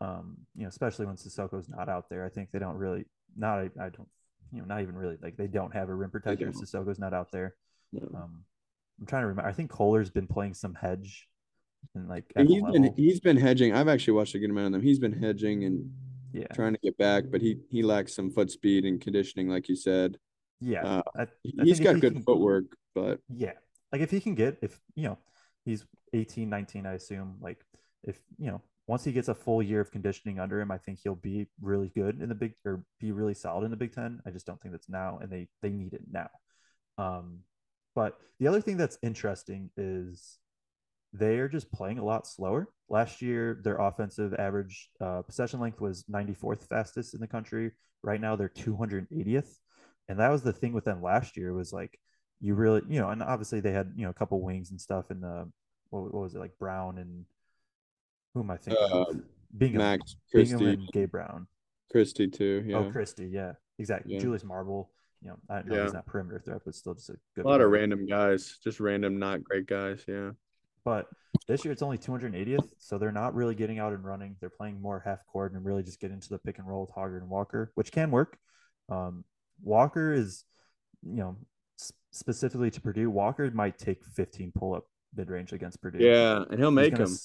[0.00, 2.26] Um, you know, especially when Sissoko's not out there.
[2.26, 3.06] I think they don't really.
[3.36, 4.08] Not I, I don't.
[4.52, 6.48] You know, not even really like they don't have a rim protector.
[6.48, 7.54] If Sissoko's not out there.
[8.14, 8.44] Um,
[9.00, 9.48] I'm trying to remember.
[9.48, 11.28] I think Kohler's been playing some hedge,
[11.94, 13.74] and like and he's been he's been hedging.
[13.74, 14.82] I've actually watched a good amount of them.
[14.82, 15.90] He's been hedging and
[16.32, 19.68] yeah, trying to get back, but he he lacks some foot speed and conditioning, like
[19.68, 20.16] you said.
[20.60, 21.26] Yeah, uh, I, I
[21.62, 22.64] he's got he good can, footwork,
[22.94, 23.52] but yeah,
[23.92, 25.18] like if he can get if you know
[25.68, 27.36] he's 18, 19, I assume.
[27.40, 27.64] Like
[28.04, 31.00] if you know once he gets a full year of conditioning under him, I think
[31.02, 34.20] he'll be really good in the big or be really solid in the Big Ten.
[34.26, 36.30] I just don't think that's now, and they they need it now.
[36.96, 37.40] Um,
[37.94, 40.38] but the other thing that's interesting is
[41.12, 42.68] they are just playing a lot slower.
[42.88, 47.72] Last year, their offensive average uh, possession length was 94th fastest in the country.
[48.02, 49.58] Right now, they're 280th,
[50.08, 51.98] and that was the thing with them last year was like
[52.40, 55.10] you really, you know, and obviously they had you know a couple wings and stuff,
[55.10, 55.50] and the
[55.90, 57.24] what, what was it like Brown and
[58.34, 58.84] who am I thinking?
[58.92, 59.04] Uh?
[59.56, 61.46] Bingham, Max Christie, Bingham and Gabe Brown.
[61.90, 62.62] Christie too.
[62.66, 62.76] Yeah.
[62.76, 63.28] Oh, Christie.
[63.28, 64.14] Yeah, exactly.
[64.14, 64.20] Yeah.
[64.20, 64.90] Julius Marble
[65.22, 65.82] you know, I know Yeah.
[65.84, 67.44] he's not perimeter threat, but still just a good.
[67.44, 70.04] A lot of random guys, just random, not great guys.
[70.06, 70.32] Yeah.
[70.84, 71.08] But
[71.46, 74.36] this year it's only 280th, so they're not really getting out and running.
[74.40, 76.94] They're playing more half court and really just get into the pick and roll with
[76.94, 78.38] Hoggard and Walker, which can work.
[78.88, 79.24] Um,
[79.62, 80.44] Walker is,
[81.02, 81.36] you know,
[82.18, 86.04] specifically to Purdue, Walker might take 15 pull up mid range against Purdue.
[86.04, 87.16] Yeah, and he'll He's make gonna them.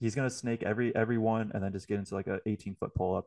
[0.00, 2.94] He's gonna snake every every one and then just get into like a 18 foot
[2.94, 3.26] pull up.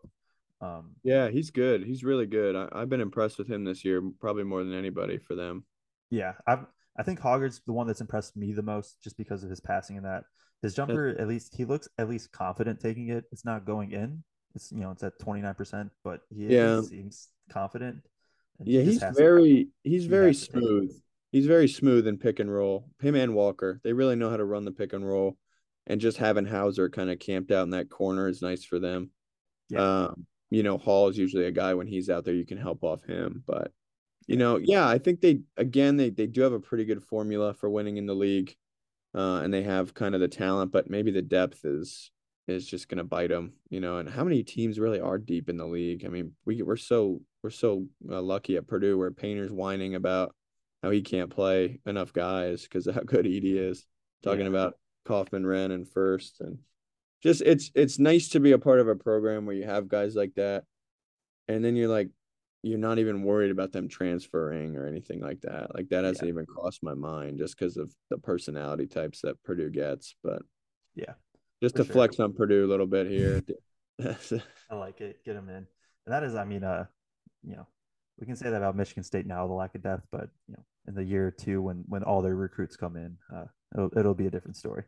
[0.61, 1.83] Um, Yeah, he's good.
[1.83, 2.55] He's really good.
[2.55, 5.65] I, I've been impressed with him this year, probably more than anybody for them.
[6.09, 6.59] yeah, I
[6.97, 9.97] I think Hoggard's the one that's impressed me the most just because of his passing
[9.97, 10.23] and that.
[10.61, 13.25] His jumper, at least he looks at least confident taking it.
[13.31, 14.23] It's not going in.
[14.55, 16.81] It's you know it's at 29%, but he Yeah.
[16.81, 17.97] seems confident.
[18.63, 20.95] Yeah, he's very he's very smooth.
[21.35, 22.87] He's very smooth in pick and roll.
[23.01, 25.37] Him and Walker, they really know how to run the pick and roll,
[25.85, 29.09] and just having Hauser kind of camped out in that corner is nice for them.
[29.67, 30.05] Yeah.
[30.05, 32.85] Um, you know, Hall is usually a guy when he's out there you can help
[32.85, 33.73] off him, but
[34.27, 37.53] you know, yeah, I think they again they they do have a pretty good formula
[37.53, 38.55] for winning in the league,
[39.13, 42.11] uh, and they have kind of the talent, but maybe the depth is
[42.47, 43.97] is just gonna bite them, you know.
[43.97, 46.05] And how many teams really are deep in the league?
[46.05, 50.33] I mean, we we're so we're so uh, lucky at Purdue where Painter's whining about
[50.85, 53.87] how he can't play enough guys because how good Edey is.
[54.21, 54.49] Talking Yeah.
[54.49, 56.59] about Kaufman, Renn, and Furst, and
[57.23, 60.15] just it's it's nice to be a part of a program where you have guys
[60.15, 60.63] like that,
[61.47, 62.09] and then you're like
[62.61, 65.73] you're not even worried about them transferring or anything like that.
[65.73, 66.33] Like that hasn't Yeah.
[66.33, 70.15] even crossed my mind just because of the personality types that Purdue gets.
[70.23, 70.43] But
[70.93, 71.13] Yeah,
[71.63, 71.93] just to sure.
[71.93, 73.41] flex on Purdue a little bit here.
[74.69, 75.23] I like it.
[75.25, 75.67] Get them in, and
[76.07, 76.85] that is, I mean, uh,
[77.43, 77.67] you know,
[78.19, 80.63] we can say that about Michigan State now, the lack of depth, but you know,
[80.87, 84.13] in the year or two when when all their recruits come in, uh, it'll, it'll
[84.13, 84.83] be a different story.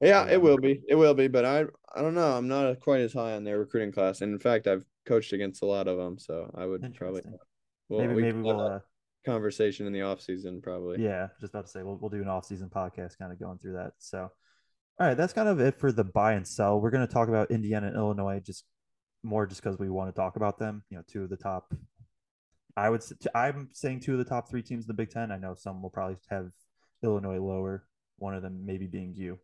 [0.00, 0.80] Yeah, it will be.
[0.88, 1.64] It will be, but I
[1.94, 2.36] I don't know.
[2.36, 4.20] I'm not quite as high on their recruiting class.
[4.20, 7.22] And in fact, I've coached against a lot of them, so I would probably
[7.88, 8.58] well, maybe we maybe we'll.
[8.58, 8.82] have uh, a
[9.26, 11.02] conversation in the off season probably.
[11.02, 13.74] Yeah, just about to say we'll we'll do an off-season podcast, kind of going through
[13.74, 13.92] that.
[13.98, 14.30] So,
[15.00, 16.80] all right, that's kind of it for the buy and sell.
[16.80, 18.64] We're going to talk about Indiana and Illinois, just
[19.22, 20.84] more just because we want to talk about them.
[20.90, 21.72] You know, two of the top.
[22.78, 23.02] I would.
[23.34, 25.32] I'm saying two of the top three teams in the Big Ten.
[25.32, 26.50] I know some will probably have
[27.02, 27.84] Illinois lower.
[28.16, 29.38] One of them maybe being you.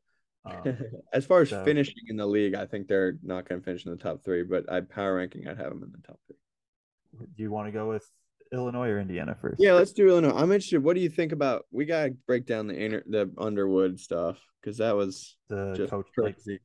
[0.45, 0.77] Um,
[1.13, 3.87] as far as so- finishing in the league, I think they're not going to finish
[3.87, 7.27] in the top three, but I power ranking, I'd have them in the top three.
[7.37, 8.07] do you want to go with
[8.53, 9.61] Illinois or Indiana first?
[9.61, 10.35] Yeah, let's do Illinois.
[10.35, 10.83] I'm interested.
[10.83, 11.67] What do you think about?
[11.71, 15.91] We got to break down the inner the Underwood stuff because that was the just
[15.91, 16.07] coach.
[16.17, 16.61] Like, crazy.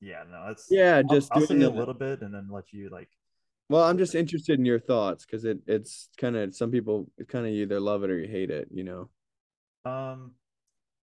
[0.00, 2.88] yeah, no, it's Yeah, I'll, just I'll say a little bit and then let you
[2.90, 3.08] like
[3.68, 7.46] Well, I'm just interested in your thoughts because it it's kind of some people kind
[7.46, 8.68] of either love it or you hate it.
[8.72, 9.10] You know.
[9.84, 10.32] Um,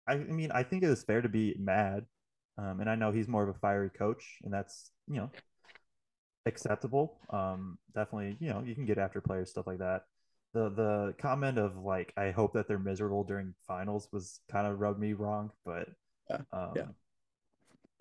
[0.08, 2.06] I, I mean, I think it is fair to be mad,
[2.58, 5.30] um, and I know he's more of a fiery coach, and that's you know
[6.46, 7.18] acceptable.
[7.30, 10.02] Um, definitely, you know, you can get after players, stuff like that.
[10.54, 14.80] The the comment of like, I hope that they're miserable during finals was kind of
[14.80, 15.88] rubbed me wrong, but
[16.30, 16.86] Yeah, um, yeah.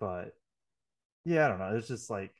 [0.00, 0.34] but
[1.24, 1.76] yeah, I don't know.
[1.76, 2.32] It's just like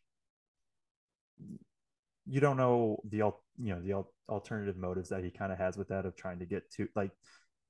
[2.27, 5.77] you don't know the you know the al- alternative motives that he kind of has
[5.77, 7.11] with that of trying to get to like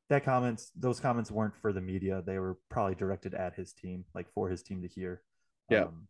[0.09, 4.05] that comments those comments weren't for the media they were probably directed at his team
[4.15, 5.23] like for his team to hear
[5.69, 5.85] Yeah.
[5.85, 6.07] um,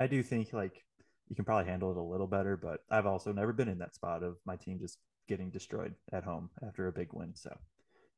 [0.00, 0.84] i do think like
[1.28, 3.94] you can probably handle it a little better but i've also never been in that
[3.94, 7.56] spot of my team just getting destroyed at home after a big win so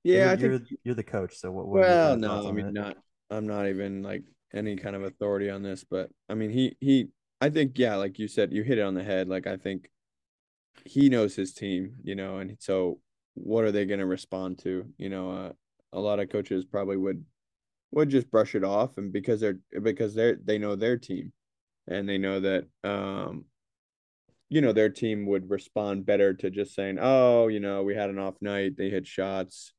[0.04, 0.52] Yeah, you're, think.
[0.52, 2.74] you're, you're the coach so what, what Well, no, I mean it?
[2.74, 2.96] not.
[3.30, 4.22] I'm not even like
[4.54, 7.08] any kind of authority on this, but I mean he he.
[7.40, 9.28] I think yeah, like you said, you hit it on the head.
[9.28, 9.90] Like I think
[10.84, 13.00] he knows his team, you know, and so
[13.34, 14.86] what are they going to respond to?
[14.98, 15.52] You know, uh,
[15.92, 17.24] a lot of coaches probably would
[17.92, 21.32] would just brush it off, and because they're because they're they know their team,
[21.86, 23.44] and they know that um,
[24.50, 28.10] you know, their team would respond better to just saying, oh, you know, we had
[28.10, 29.74] an off night, they hit shots,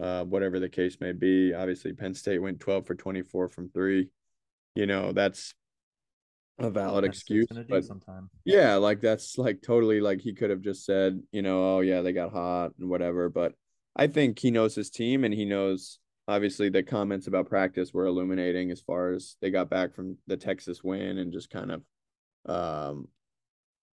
[0.00, 1.52] uh, whatever the case may be.
[1.52, 4.08] Obviously, Penn State went 12 for 24 from three.
[4.74, 5.54] You know, that's
[6.58, 7.46] a valid State's excuse.
[7.68, 11.76] But sometime yeah, like that's like totally like he could have just said, you know,
[11.76, 13.28] oh yeah, they got hot and whatever.
[13.28, 13.52] But
[13.94, 15.98] I think he knows his team and he knows
[16.28, 20.36] obviously the comments about practice were illuminating as far as they got back from the
[20.36, 21.82] Texas win and just kind of
[22.46, 23.08] um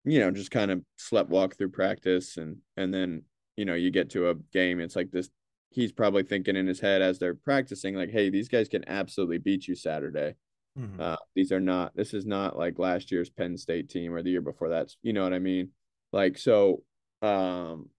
[0.05, 3.23] you know, just kind of slept walk through practice and and then,
[3.57, 5.31] you know, you get to a game, it's like this
[5.71, 9.39] he's probably thinking in his head as they're practicing, like, hey, these guys can absolutely
[9.39, 10.35] beat you Saturday.
[10.79, 11.01] Mhm.
[11.01, 11.95] Uh, these are not.
[11.97, 14.95] This is not like last year's Penn State team or the year before that.
[15.03, 15.73] You know what I mean?
[16.13, 16.85] Like so,
[17.23, 17.91] um,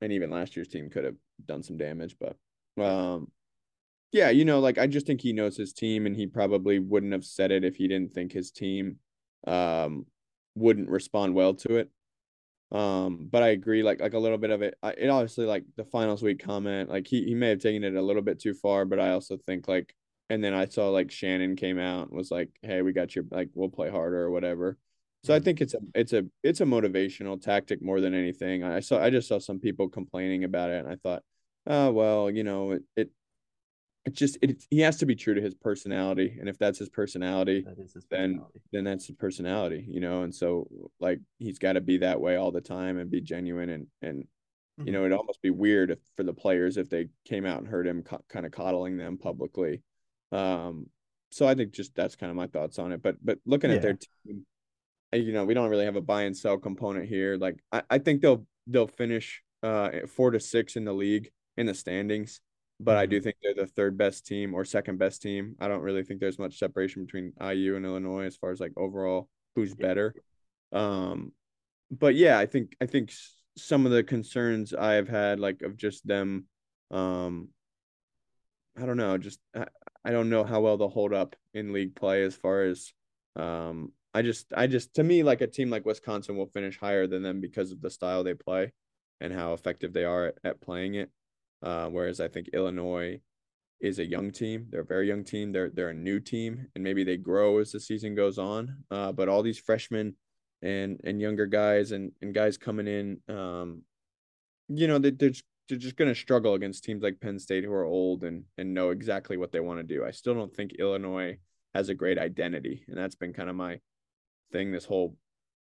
[0.00, 1.16] and even last year's team could have
[1.46, 2.36] done some damage, but
[2.82, 3.32] um,
[4.12, 7.12] yeah, you know, like I just think he knows his team, and he probably wouldn't
[7.12, 8.98] have said it if he didn't think his team
[9.46, 10.06] um
[10.56, 11.90] wouldn't respond well to it.
[12.70, 14.74] Um, but I agree, like like a little bit of it.
[14.82, 17.94] I, it obviously like the finals week comment, like he he may have taken it
[17.94, 19.94] a little bit too far, but I also think like,
[20.30, 23.24] and then I saw like Shannon came out and was like, "Hey, we got your
[23.30, 24.78] like, we'll play harder or whatever."
[25.24, 28.62] So I think it's a it's a it's a motivational tactic more than anything.
[28.64, 31.22] I saw I just saw some people complaining about it, and I thought,
[31.66, 33.10] oh well, you know, it, it
[34.04, 36.88] it just it he has to be true to his personality and if that's his
[36.88, 38.60] personality, That his then personality.
[38.72, 40.68] then that's his personality you know and so
[41.00, 44.24] like he's got to be that way all the time and be genuine and and
[44.78, 45.06] you know Mhm.
[45.06, 48.02] it'd almost be weird if for the players if they came out and heard him
[48.02, 49.82] co- kind of coddling them publicly
[50.32, 50.86] um
[51.30, 53.80] so i think just that's kind of my thoughts on it but but looking at
[53.80, 54.46] their team
[55.12, 57.82] uh, you know we don't really have a buy and sell component here like i,
[57.90, 62.40] I think they'll they'll finish uh four to six in the league in the standings
[62.80, 63.24] but I do Mhm.
[63.24, 65.56] think they're the third best team or second best team.
[65.58, 68.70] I don't really think there's much separation between IU and Illinois as far as like
[68.76, 69.86] overall who's Yeah.
[69.86, 70.14] better.
[70.70, 71.32] Um,
[71.90, 73.12] but yeah, I think I think
[73.56, 76.46] some of the concerns I have had like of just them,
[76.92, 77.48] um,
[78.76, 79.40] I don't know, just
[80.04, 82.92] I, don't know how well they'll hold up in league play as far as,
[83.36, 87.06] um, I just I just to me like a team like Wisconsin will finish higher
[87.06, 88.72] than them because of the style they play
[89.20, 91.10] and how effective they are at, at playing it.
[91.62, 93.20] Uh, whereas I think Illinois
[93.80, 94.66] is a young team.
[94.70, 95.52] They're a very young team.
[95.52, 98.84] They're they're a new team, and maybe they grow as the season goes on.
[98.90, 100.14] Uh, but all these freshmen
[100.62, 103.82] and and younger guys and and guys coming in, um,
[104.68, 105.32] you know, they, they're
[105.68, 108.74] they're just going to struggle against teams like Penn State who are old and and
[108.74, 110.04] know exactly what they want to do.
[110.04, 111.38] I still don't think Illinois
[111.74, 113.80] has a great identity, and that's been kind of my
[114.52, 115.16] thing this whole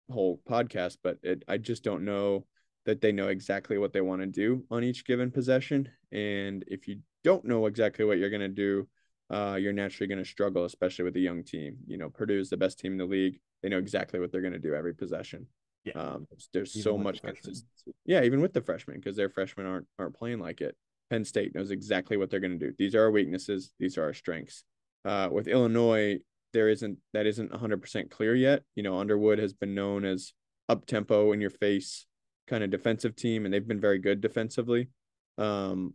[0.10, 0.98] whole podcast.
[1.04, 2.46] But it, I just don't know
[2.86, 5.90] that they know exactly what they want to do on each given possession.
[6.12, 8.88] And if you don't know exactly what you're going to do,
[9.30, 11.78] uh, you're naturally going to struggle, especially with a young team.
[11.88, 13.40] You know, Purdue is the best team in the league.
[13.62, 15.48] They know exactly what they're going to do every possession.
[15.84, 15.94] Yeah.
[15.94, 17.94] Um, there's, Even so with the much consistency.
[18.06, 20.76] Yeah, even with the freshmen, because their freshmen aren't aren't playing like it.
[21.10, 22.74] Penn State knows exactly what they're going to do.
[22.78, 23.74] These are our weaknesses.
[23.80, 24.64] These are our strengths.
[25.06, 26.20] Uh, with Illinois,
[26.54, 28.64] there isn't that isn't 100% clear yet.
[28.76, 30.34] You know, Underwood has been known as
[30.70, 32.06] up tempo in your face
[32.48, 34.90] kind of defensive team, and they've been very good defensively.
[35.38, 35.94] Um,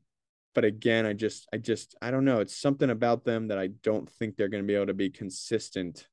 [0.54, 2.40] but again, I just, I just, I don't know.
[2.40, 5.10] It's something about them that I don't think they're going to be able to be
[5.10, 6.06] consistent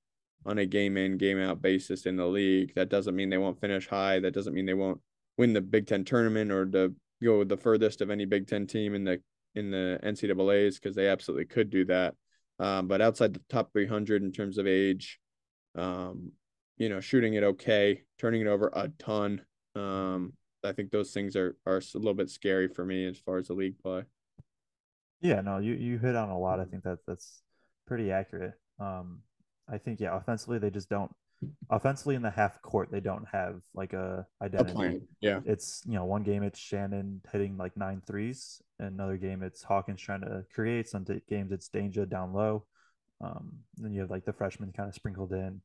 [0.45, 2.73] on a game in, game out basis in the league.
[2.75, 4.19] That doesn't mean they won't finish high.
[4.19, 5.01] That doesn't mean they won't
[5.37, 6.93] win the Big Ten tournament or to
[7.23, 9.21] go the furthest of any Big Ten team in the
[9.55, 12.13] in the NCAA's because they absolutely could do that.
[12.59, 15.19] Um, but outside the top 300 in terms of age,
[15.75, 16.31] um,
[16.77, 19.41] you know, shooting it okay, turning it over a ton.
[19.75, 20.33] Um,
[20.63, 23.47] I think those things are are a little bit scary for me as far as
[23.47, 24.03] the league play.
[25.21, 26.59] Yeah, no, you you hit on a lot.
[26.59, 27.41] I think that that's
[27.87, 28.53] pretty accurate.
[28.79, 29.19] Um,
[29.69, 31.11] I think yeah, offensively they just don't.
[31.69, 34.73] Offensively in the half court, they don't have like a A identity.
[34.73, 35.01] plan.
[35.21, 35.41] Yeah.
[35.45, 40.01] It's you know one game it's Shannon hitting like nine threes, another game it's Hawkins
[40.01, 40.87] trying to create.
[40.87, 42.65] Some t- games it's Dainja down low.
[43.21, 45.61] Um, then you have like the freshmen kind of sprinkled in.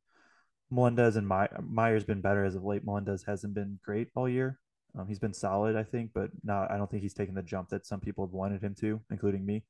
[0.71, 2.85] Melendez and My- Mayer's been better as of late.
[2.85, 4.59] Melendez hasn't been great all year.
[4.99, 6.71] Um, he's been solid, I think, but not.
[6.71, 9.45] I don't think he's taken the jump that some people have wanted him to, including
[9.47, 9.65] me.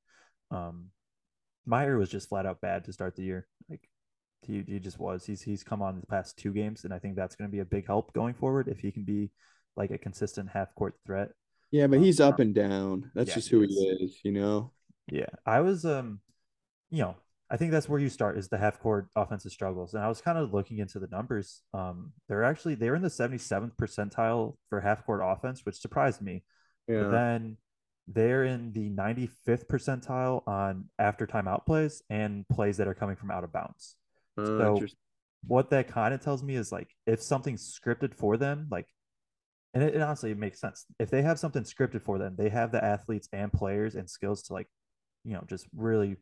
[0.50, 0.86] Um,
[1.66, 3.46] Meyer was just flat out bad to start the year.
[3.68, 3.86] Like
[4.46, 5.24] he, he just was.
[5.26, 7.60] He's he's come on the past two games, and I think that's going to be
[7.60, 9.30] a big help going forward if he can be
[9.76, 11.30] like a consistent half court threat.
[11.70, 13.10] Yeah, but Um, he's up and down.
[13.14, 13.70] That's yeah, just who is.
[13.70, 14.72] he is, you know.
[15.10, 16.20] Yeah, I was um,
[16.90, 17.16] you know,
[17.50, 20.20] I think that's where you start is the half court offensive struggles, and I was
[20.20, 21.62] kind of looking into the numbers.
[21.74, 26.22] Um, they're actually they're in the seventy seventh percentile for half court offense, which surprised
[26.22, 26.44] me.
[26.88, 27.10] But Yeah.
[27.10, 27.56] then
[28.08, 33.30] they're in the 95th percentile on after timeout plays and plays that are coming from
[33.30, 33.96] out of bounds.
[34.44, 34.86] Uh, So
[35.46, 38.86] what that kind of tells me is like if something's scripted for them, like,
[39.74, 40.86] and it, it honestly it makes sense.
[40.98, 44.42] If they have something scripted for them, they have the athletes and players and skills
[44.44, 44.68] to like,
[45.24, 46.16] you know, just really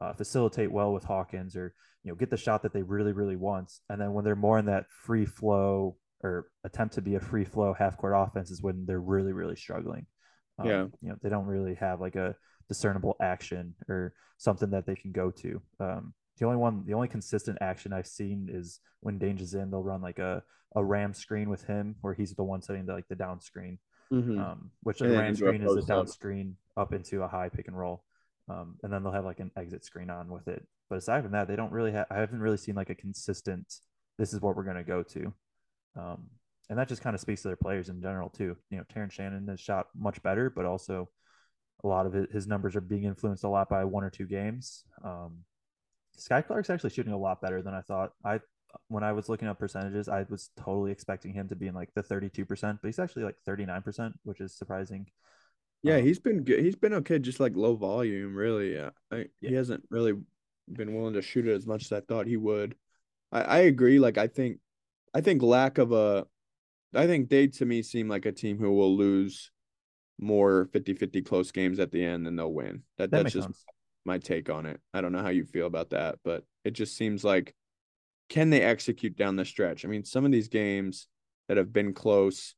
[0.00, 3.36] uh, facilitate well with Hawkins or you know get the shot that they really really
[3.36, 3.72] want.
[3.88, 7.44] And then when they're more in that free flow or attempt to be a free
[7.44, 10.06] flow half court offense is when they're really really struggling.
[10.58, 10.86] Um, Yeah.
[11.00, 12.36] you know they don't really have like a
[12.68, 15.62] discernible action or something that they can go to.
[15.80, 19.82] Um, the only one, the only consistent action I've seen is when Dainja's in, they'll
[19.84, 20.42] run like a
[20.76, 23.76] a ram screen with him where he's the one setting the like the down screen,
[24.12, 24.38] Mhm.
[24.40, 26.08] um, which And the ram screen is a down up.
[26.08, 28.04] screen up into a high pick and roll,
[28.48, 30.64] um, and then they'll have like an exit screen on with it.
[30.88, 32.06] But aside from that, they don't really have.
[32.08, 33.80] I haven't really seen like a consistent.
[34.16, 35.34] This is what we're gonna go to,
[35.96, 36.30] um,
[36.68, 38.56] and that just kind of speaks to their players in general too.
[38.70, 41.10] You know, Terrence Shannon has shot much better, but also
[41.82, 44.26] a lot of it, his numbers are being influenced a lot by one or two
[44.26, 44.84] games.
[45.02, 45.44] Um,
[46.20, 48.12] Skyy Clark's actually shooting a lot better than I thought.
[48.24, 48.40] I
[48.88, 51.92] when I was looking up percentages, I was totally expecting him to be in like
[51.94, 55.06] the 32%, but he's actually like 39%, which is surprising.
[55.82, 56.60] Yeah, Um, he's been good.
[56.60, 58.74] He's been okay, just like low volume, really.
[58.74, 60.14] Yeah, I, he hasn't really
[60.70, 62.76] been willing to shoot it as much as I thought he would.
[63.32, 63.98] I, I agree.
[63.98, 64.58] Like I think,
[65.14, 66.26] I think lack of a,
[66.94, 69.50] I think they to me seem like a team who will lose
[70.18, 72.82] more 50-50 close games at the end than they'll win.
[72.98, 73.66] That that that's just sense.
[74.04, 74.80] My take on it.
[74.94, 77.54] I don't know how you feel about that, but it just seems like
[78.28, 79.84] can they execute down the stretch?
[79.84, 81.08] I mean, some of these games
[81.48, 82.54] that have been close,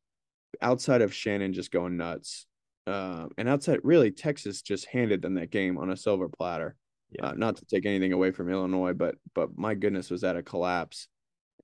[0.61, 2.47] outside of Shannon just going nuts,
[2.87, 6.77] uh, and outside really Texas just handed them that game on a silver platter.
[7.11, 7.29] Yeah.
[7.29, 10.43] Uh, not to take anything away from Illinois, but but my goodness, was that a
[10.43, 11.09] collapse?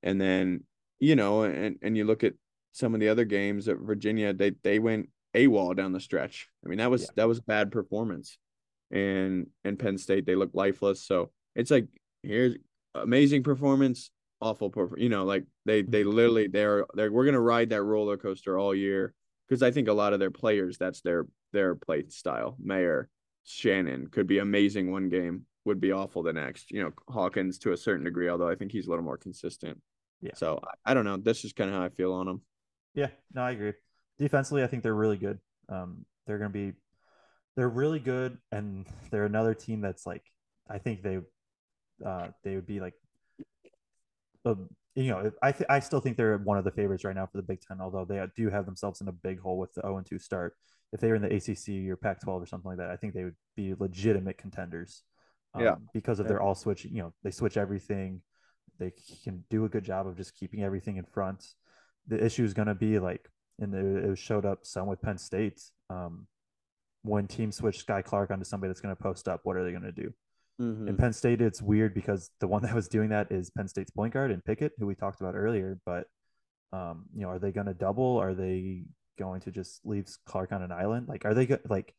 [0.02, 0.64] And then
[1.00, 2.34] you know, and and you look at
[2.72, 6.48] some of the other games at Virginia, they they went AWOL down the stretch.
[6.64, 7.08] I mean, that was Yeah.
[7.16, 8.38] that was bad performance.
[8.90, 11.04] And and Penn State, they look lifeless.
[11.04, 11.86] So it's like
[12.22, 12.56] here's
[12.94, 14.10] amazing performance,
[14.40, 15.02] awful performance.
[15.02, 18.74] You know, like they they literally they're they're we're gonna ride that roller coaster all
[18.74, 19.14] year
[19.48, 22.56] because I think a lot of their players that's their their play style.
[22.58, 23.08] Mayer,
[23.44, 26.70] Shannon could be amazing one game, would be awful the next.
[26.70, 29.80] You know, Hawkins to a certain degree, although I think he's a little more consistent.
[30.20, 30.32] Yeah.
[30.34, 31.16] So I, I don't know.
[31.16, 32.40] That's just kind of how I feel on him.
[32.94, 33.74] Yeah, no, I agree.
[34.18, 35.38] Defensively, I think they're really good.
[35.68, 36.72] Um, they're going to be,
[37.58, 40.22] they're really good, and they're another team that's like,
[40.70, 41.18] I think they,
[42.06, 42.94] uh, they would be like,
[44.44, 44.54] uh,
[44.94, 47.36] you know, I th- I still think they're one of the favorites right now for
[47.36, 49.96] the Big Ten, although they do have themselves in a big hole with the 0
[49.96, 50.54] and 2 start.
[50.92, 53.24] If they were in the ACC or Pac-12 or something like that, I think they
[53.24, 55.02] would be legitimate contenders.
[55.54, 55.74] Um, Yeah.
[55.92, 58.22] because of their all switch, you know, they switch everything.
[58.78, 58.92] They
[59.24, 61.44] can do a good job of just keeping everything in front.
[62.06, 63.28] The issue is going to be like,
[63.58, 65.60] and it, it showed up some with Penn State.
[65.90, 66.28] Um,
[67.02, 69.70] when teams switch Skyy Clark onto somebody that's going to post up, what are they
[69.70, 70.12] going to do?
[70.60, 70.88] Mhm.
[70.88, 73.90] In Penn State, it's weird because the one that was doing that is Penn State's
[73.90, 75.78] point guard and Pickett, who we talked about earlier.
[75.86, 76.06] But
[76.72, 78.18] um, you know, are they going to double?
[78.18, 78.84] Are they
[79.18, 81.08] going to just leave Clark on an island?
[81.08, 81.94] Like, are they go- like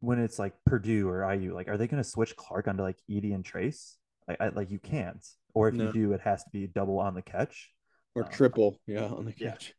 [0.00, 1.54] when it's like Purdue or IU?
[1.54, 3.96] Like, are they going to switch Clark onto like Edey and Trayce?
[4.26, 5.22] Like, I, like you can't.
[5.52, 5.84] Or if No.
[5.86, 7.70] you do, it has to be double on the catch.
[8.14, 9.50] Or Um, triple, yeah, on the yeah.
[9.50, 9.74] catch.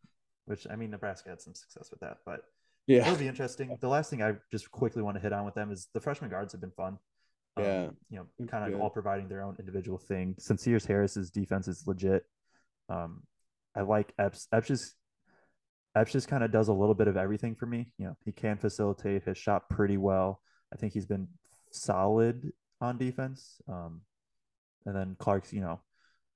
[0.46, 2.42] Which I mean, Nebraska had some success with that, but
[2.88, 3.02] Yeah.
[3.02, 3.76] it'll be interesting.
[3.80, 6.30] The last thing I just quickly want to hit on with them is the freshman
[6.30, 6.98] guards have been fun.
[7.58, 8.82] Um, Yeah, you know, kind of good.
[8.82, 10.36] all providing their own individual thing.
[10.40, 12.26] Sencire Harris's defense is legit.
[12.90, 13.24] Um,
[13.76, 14.48] I like Epps.
[14.54, 14.96] Epps just
[15.96, 17.88] Epps just kind of does a little bit of everything for me.
[17.98, 20.42] You know, he can facilitate, his shot pretty well.
[20.74, 21.28] I think he's been
[21.72, 23.62] solid on defense.
[23.68, 24.02] Um,
[24.86, 25.80] and then Clark's, you know,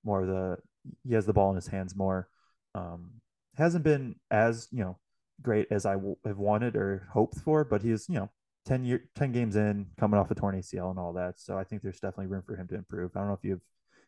[0.04, 0.58] more of the
[1.06, 2.30] he has the ball in his hands more.
[2.74, 3.12] Um,
[3.58, 4.98] hasn't been as you know
[5.42, 8.30] great as I w- have wanted or hoped for, but he's you know
[8.66, 11.40] 10 year 10 games in coming off a torn ACL and all that.
[11.40, 13.12] So I think there's definitely room for him to improve.
[13.16, 13.62] I don't know if you have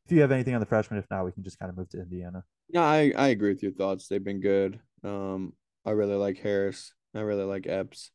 [0.05, 0.99] if you have anything on the freshman.
[0.99, 2.43] If not, we can just kind of move to Indiana.
[2.73, 4.07] No, I, I agree with your thoughts.
[4.07, 4.79] They've been good.
[5.03, 5.53] Um,
[5.85, 6.93] I really like Harris.
[7.13, 8.11] I really like Epps.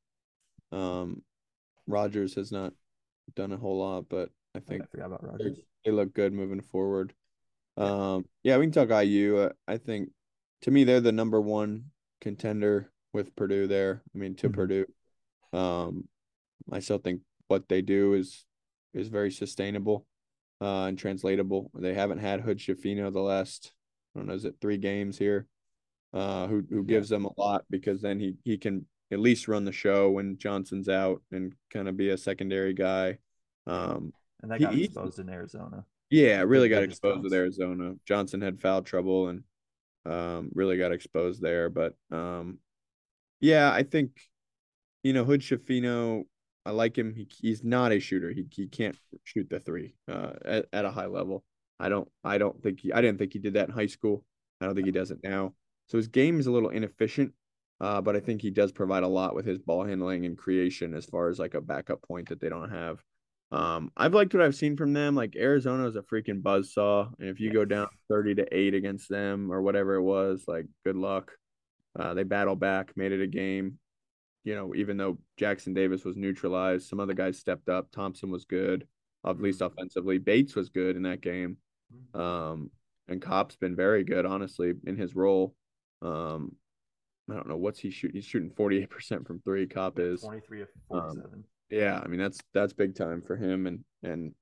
[0.73, 1.23] Um,
[1.87, 2.73] Rogers has not
[3.35, 5.59] done a whole lot, but I I, think I forgot about they, Rogers.
[5.85, 7.13] they look good moving forward.
[7.77, 8.15] Yeah.
[8.15, 9.39] Um, yeah, we can talk IU.
[9.39, 10.11] Uh, I think
[10.63, 11.87] to me they're the number one
[12.21, 14.03] contender with Purdue there.
[14.15, 14.55] I mean to Mhm.
[14.55, 14.87] Purdue.
[15.53, 16.09] Um,
[16.71, 18.45] I still think what they do is
[18.95, 20.07] is very sustainable
[20.61, 21.71] uh, and translatable.
[21.75, 23.73] They haven't had Hood-Schifino the last
[24.15, 25.47] I don't know, is it three games here?
[26.15, 26.95] Uh, who who Yeah.
[26.95, 30.37] gives them a lot because then he he can at least run the show when
[30.39, 33.19] Johnson's out and kind of be a secondary guy.
[33.67, 35.87] Um, And that he- got he- exposed in Arizona.
[36.11, 37.33] yeah, really got exposed with.
[37.33, 37.95] Arizona.
[38.05, 39.45] Johnson had foul trouble and
[40.07, 41.69] um, really got exposed there.
[41.69, 42.59] But um,
[43.41, 44.11] yeah, I think
[45.03, 46.25] you know Hood-Schifino.
[46.65, 47.15] I like him.
[47.15, 48.31] He, he's not a shooter.
[48.31, 51.45] He he can't shoot the three uh, at, at a high level.
[51.79, 54.25] I don't I don't think he I didn't think he did that in high school.
[54.61, 55.55] I don't think he does it now.
[55.87, 57.33] So his game is a little inefficient.
[57.81, 60.95] Uh, but I think he does provide a lot with his ball handling and creation
[60.95, 63.03] as far as like a backup point that they don't have.
[63.53, 65.15] Um, I've liked what I've seen from them.
[65.15, 69.09] Like Arizona is a freaking buzzsaw, and if you go down thirty to eight against
[69.09, 71.33] them or whatever it was, like good luck.
[71.99, 73.79] Uh, they battle back, made it a game.
[74.45, 77.91] You know, even though Jackson Davis was neutralized, some other guys stepped up.
[77.91, 78.87] Thompson was good,
[79.27, 80.19] at least offensively.
[80.19, 81.57] Bates was good in that game.
[82.15, 82.71] Um,
[83.09, 85.55] and Kopp's been very good, honestly, in his role.
[86.03, 86.55] Um,
[87.31, 88.13] I don't know what's he shoot.
[88.15, 89.67] He's shooting forty eight percent from three.
[89.67, 90.21] Kopp is.
[90.23, 91.45] 23 of Um, 47.
[91.71, 94.33] Yeah, I mean that's that's big time for him, and and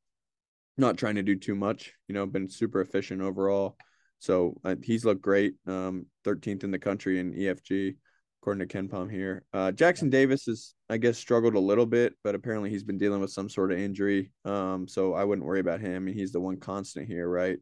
[0.76, 1.92] not trying to do too much.
[2.08, 3.76] You know, been super efficient overall.
[4.24, 5.54] So uh, he's looked great.
[5.66, 7.94] Um, 13th in the country in EFG,
[8.40, 9.44] according to KenPom here.
[9.52, 13.20] Uh, Jackson Davis is, I guess, struggled a little bit, but apparently he's been dealing
[13.20, 14.32] with some sort of injury.
[14.46, 16.06] Um, so I wouldn't worry about him.
[16.06, 17.58] And he's the one constant here, right?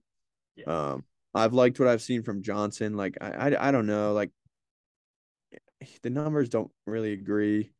[0.54, 0.66] Yeah.
[0.66, 1.04] Um,
[1.34, 2.96] I've liked what I've seen from Johnson.
[2.96, 4.12] Like I, I, I don't know.
[4.12, 4.30] Like
[6.02, 7.72] the numbers don't really agree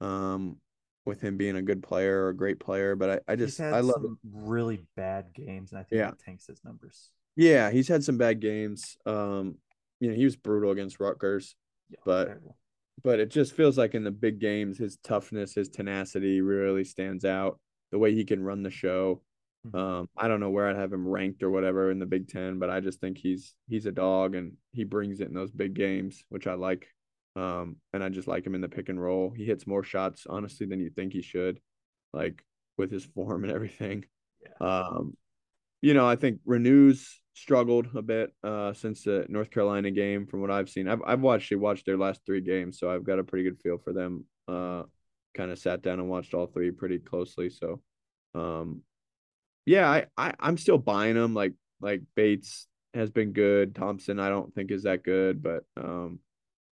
[0.00, 0.56] um,
[1.04, 3.80] with him being a good player or a great player, but I, I just I
[3.80, 6.10] love some really bad games, and I think Yeah.
[6.12, 7.10] that tanks his numbers.
[7.36, 8.96] Yeah, he's had some bad games.
[9.06, 9.56] Um,
[10.00, 11.54] you know, he was brutal against Rutgers,
[11.90, 12.56] Yeah, But- terrible.
[13.02, 17.24] but it just feels like in the big games, his toughness, his tenacity really stands
[17.24, 17.60] out.
[17.90, 19.22] The way he can run the show.
[19.66, 19.74] Mhm.
[19.78, 22.58] Um, I don't know where I'd have him ranked or whatever in the Big Ten,
[22.58, 25.74] but I just think he's he's a dog and he brings it in those big
[25.74, 26.88] games, which I like.
[27.36, 29.30] Um, and I just like him in the pick and roll.
[29.30, 31.60] He hits more shots, honestly, than you think he should,
[32.12, 32.44] like
[32.76, 34.04] with his form and everything.
[34.42, 34.54] Yeah.
[34.88, 35.16] Um,
[35.80, 40.40] you know, I think Reneau's struggled a bit uh since the North Carolina game from
[40.40, 40.88] what I've seen.
[40.88, 43.78] I've I've actually watched their last three games, so I've got a pretty good feel
[43.78, 44.24] for them.
[44.48, 44.84] Uh
[45.34, 47.48] kind of sat down and watched all three pretty closely.
[47.50, 47.80] So
[48.34, 48.82] um
[49.64, 51.34] yeah, I, I I'm still buying them.
[51.34, 53.74] Like like Bates has been good.
[53.74, 56.20] Thompson I don't think is that good, but um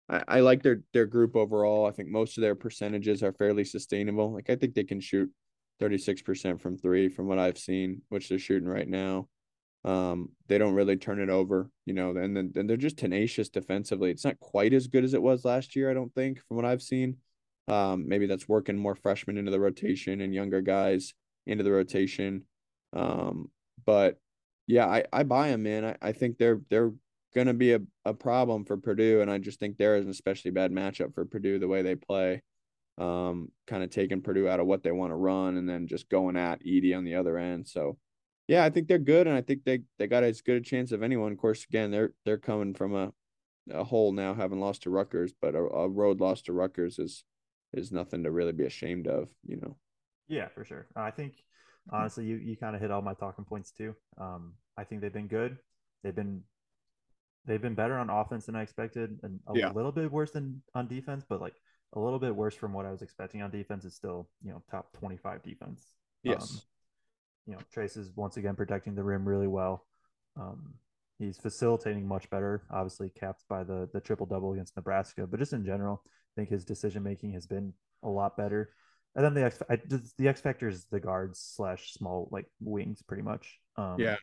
[0.08, 1.86] I, I like their their group overall.
[1.86, 4.32] I think most of their percentages are fairly sustainable.
[4.32, 5.30] Like I think they can shoot
[5.80, 9.28] 36% from three from what I've seen, which they're shooting right now.
[9.88, 14.10] Um, they don't really turn it over, you know, and then they're just tenacious defensively.
[14.10, 16.66] It's not quite as good as it was last year, I don't think, from what
[16.66, 17.16] I've seen.
[17.68, 21.14] Um, maybe that's working more freshmen into the rotation and younger guys
[21.46, 22.44] into the rotation.
[22.92, 23.50] Um,
[23.86, 24.20] but
[24.66, 25.86] yeah, I, I buy them, man.
[25.86, 26.92] I, I think they're they're
[27.34, 30.70] gonna be a, a problem for Purdue, and I just think they're an especially bad
[30.70, 32.42] matchup for Purdue the way they play.
[32.98, 36.10] Um, kind of taking Purdue out of what they want to run and then just
[36.10, 37.66] going at Edey on the other end.
[37.68, 37.96] So
[38.48, 40.92] yeah, I think they're good, and I think they they got as good a chance
[40.92, 41.32] of anyone.
[41.32, 43.12] Of course, again, they're they're coming from a
[43.70, 47.24] a hole now, having lost to Rutgers, but a, a road loss to Rutgers is
[47.72, 49.76] is nothing to really be ashamed of, you know.
[50.28, 50.86] Yeah, for sure.
[50.96, 51.34] I think
[51.92, 53.94] honestly, you you kind of hit all my talking points too.
[54.18, 55.58] Um, I think they've been good.
[56.02, 56.42] They've been
[57.46, 59.72] they've been better on offense than I expected, and a Yeah.
[59.72, 61.54] little bit worse than on defense, but like
[61.94, 63.84] a little bit worse from what I was expecting on defense.
[63.84, 65.86] Is still you know top twenty five defense.
[66.22, 66.52] Yes.
[66.52, 66.60] Um,
[67.48, 69.86] you know, Trayce is once again protecting the rim really well.
[70.38, 70.74] Um,
[71.18, 75.54] he's facilitating much better, obviously capped by the the triple double against Nebraska, but just
[75.54, 77.72] in general, I think his decision making has been
[78.02, 78.74] a lot better.
[79.16, 79.78] And then the X, I,
[80.18, 83.58] the X factor is the guards slash small like wings, pretty much.
[83.76, 84.16] Um, Yeah.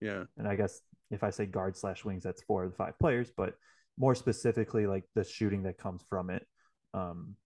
[0.00, 0.24] Yeah.
[0.36, 3.30] and I guess if I say guard slash wings, that's four of the five players,
[3.36, 3.54] but
[3.98, 6.46] more specifically, like the shooting that comes from it.
[6.94, 7.36] Um,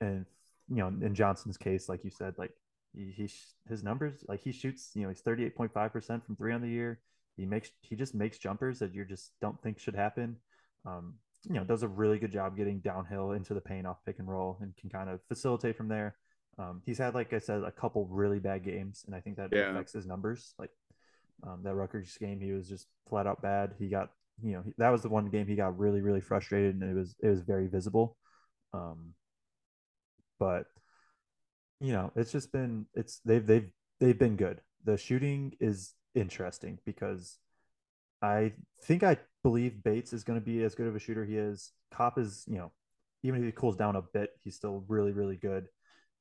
[0.00, 0.26] and
[0.68, 2.50] you know, in Johnson's case, like you said, like
[2.96, 3.30] he, he
[3.68, 6.52] his numbers, like he shoots, you know, he's thirty eight point five percent from three
[6.54, 7.00] on the year.
[7.36, 10.36] He makes he just makes jumpers that you just don't think should happen.
[10.86, 14.18] Um, you know, does a really good job getting downhill into the paint off pick
[14.18, 16.16] and roll and can kind of facilitate from there.
[16.58, 19.52] Um, he's had, like I said, a couple really bad games, and I think that
[19.52, 19.70] Yeah.
[19.70, 20.54] affects his numbers.
[20.58, 20.70] Like
[21.46, 23.74] um, that Rutgers game, he was just flat out bad.
[23.78, 24.10] He got,
[24.42, 26.94] you know, he, that was the one game he got really, really frustrated, and it
[26.94, 28.16] was it was very visible.
[28.72, 29.14] Um,
[30.38, 30.66] but
[31.80, 33.70] you know, it's just been it's they've they've
[34.00, 34.60] they've been good.
[34.84, 37.38] The shooting is interesting because
[38.22, 38.52] I
[38.82, 41.72] think I believe Bates is going to be as good of a shooter he is.
[41.92, 42.72] Kopp is, you know,
[43.22, 45.68] even if he cools down a bit, he's still really, really good.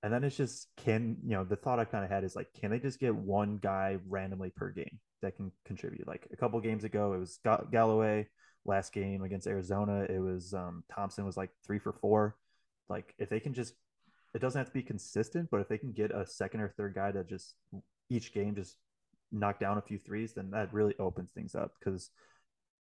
[0.03, 2.47] And then it's just can you know the thought I kind of had is like,
[2.59, 6.07] can they just get one guy randomly per game that can contribute?
[6.07, 7.39] Like a couple games ago, it was
[7.71, 8.27] Galloway.
[8.67, 12.35] Last game against Arizona, it was um, Thompson was like three for four.
[12.89, 13.73] Like if they can just,
[14.35, 16.93] it doesn't have to be consistent, but if they can get a second or third
[16.93, 17.55] guy that just
[18.09, 18.75] each game just
[19.31, 22.11] knock down a few threes, then that really opens things up because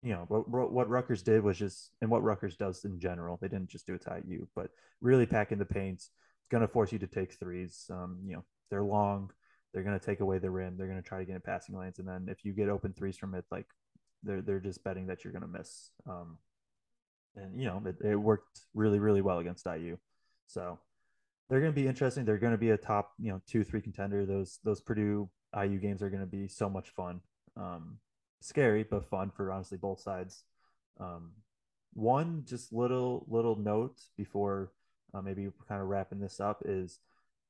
[0.03, 3.39] you know what what Rutgers did was just and what Rutgers does in general.
[3.41, 4.71] They didn't just do it to IU, but
[5.01, 6.11] really pack in the paints.
[6.41, 7.91] It's going to force you to take threes.
[7.91, 9.31] Um, you know they're long.
[9.75, 10.77] They're going to take away the rim.
[10.77, 12.93] They're going to try to get in passing lanes, and then if you get open
[12.93, 13.67] threes from it, like
[14.23, 15.91] they're they're just betting that you're going to miss.
[16.09, 16.39] Um,
[17.35, 19.99] and you know it, it worked really really well against IU.
[20.47, 20.79] So
[21.53, 22.25] they're going to be interesting.
[22.25, 24.25] They're going to be a top you know two three contender.
[24.25, 27.21] Those those Purdue IU games are going to be so much fun.
[27.59, 27.99] Um,
[28.41, 30.45] scary but fun for honestly both sides.
[30.99, 31.33] Um,
[31.93, 34.73] one just little little note before
[35.13, 37.01] uh, maybe kind of wrapping this up is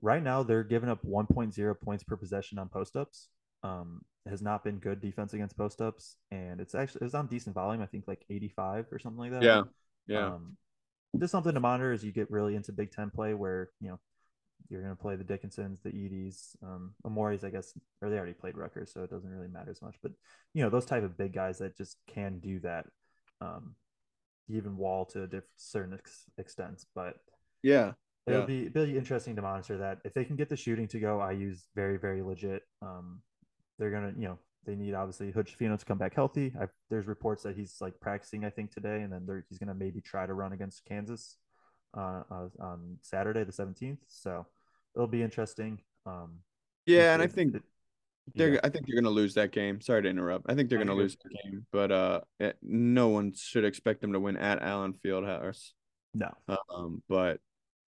[0.01, 3.29] right now they're giving up 1.0 points per possession on post ups.
[3.63, 7.55] Um, has not been good defense against post ups, and it's actually it's on decent
[7.55, 7.81] volume.
[7.81, 9.45] I think like 85 or something like that.
[9.45, 9.63] Yeah.
[10.09, 10.27] Yeah.
[10.27, 10.57] Um,
[11.21, 14.01] just something to monitor as you get really into Big Ten play, where you know
[14.69, 18.33] you're going to play the Dickinsons, the Edey's, um, Omoruyi, I guess, or they already
[18.33, 19.97] played Rutgers, so it doesn't really matter as much.
[20.03, 20.13] But
[20.55, 22.87] you know those type of big guys that just can do that,
[23.41, 23.75] um,
[24.49, 26.85] even Wahl to a diff- certain ex- extent.
[26.95, 27.17] But
[27.63, 27.93] yeah.
[28.27, 28.47] it'll Yeah.
[28.47, 31.21] be it'll interesting to monitor that if they can get the shooting to go.
[31.29, 32.63] IU very very legit.
[32.81, 33.21] Um,
[33.79, 36.53] they're gonna you know they need obviously Hood-Schifino to come back healthy.
[36.61, 39.75] I, there's reports that he's like practicing, I think, today, and then he's going to
[39.75, 41.37] maybe try to run against Kansas
[41.97, 43.99] uh, uh, on Saturday, the 17th.
[44.09, 44.47] So
[44.95, 45.81] it'll be interesting.
[46.07, 46.41] Um,
[46.87, 47.57] yeah, and I think
[48.35, 48.55] they're.
[48.55, 48.61] Yeah.
[48.63, 49.81] I think they're going to lose that game.
[49.81, 50.49] Sorry to interrupt.
[50.49, 54.01] I think they're going to lose the game, but uh, it, no one should expect
[54.01, 55.71] them to win at Allen Fieldhouse.
[56.15, 56.31] No.
[56.49, 57.41] Um, but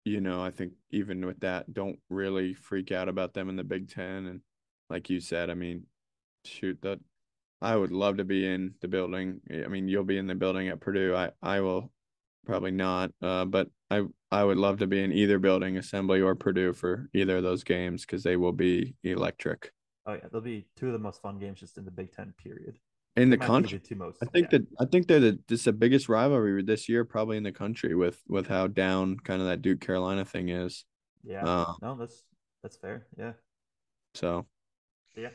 [0.04, 3.64] you know, I think even with that, don't really freak out about them in the
[3.64, 4.26] Big Ten.
[4.26, 4.40] And
[4.88, 5.84] like you said, I mean,
[6.44, 6.98] shoot, that
[7.60, 9.40] I would love to be in the building.
[9.50, 11.14] I mean, you'll be in the building at Purdue.
[11.14, 11.92] I I will
[12.46, 13.10] probably not.
[13.20, 17.08] Uh, but I I would love to be in either building, Assembly or Purdue, for
[17.12, 19.72] either of those games because they will be electric.
[20.06, 22.32] Oh yeah, they'll be two of the most fun games just in the Big Ten
[22.42, 22.78] period.
[23.16, 24.18] In the country, the two most.
[24.22, 24.58] I think yeah.
[24.58, 27.94] that I think they're the this the biggest rivalry this year, probably in the country,
[27.94, 30.84] with with how down kind of that Duke Carolina thing is.
[31.22, 31.44] Yeah.
[31.44, 32.22] Uh, no, that's
[32.62, 33.06] that's fair.
[33.18, 33.32] Yeah.
[34.14, 34.46] So.
[35.16, 35.30] Yeah.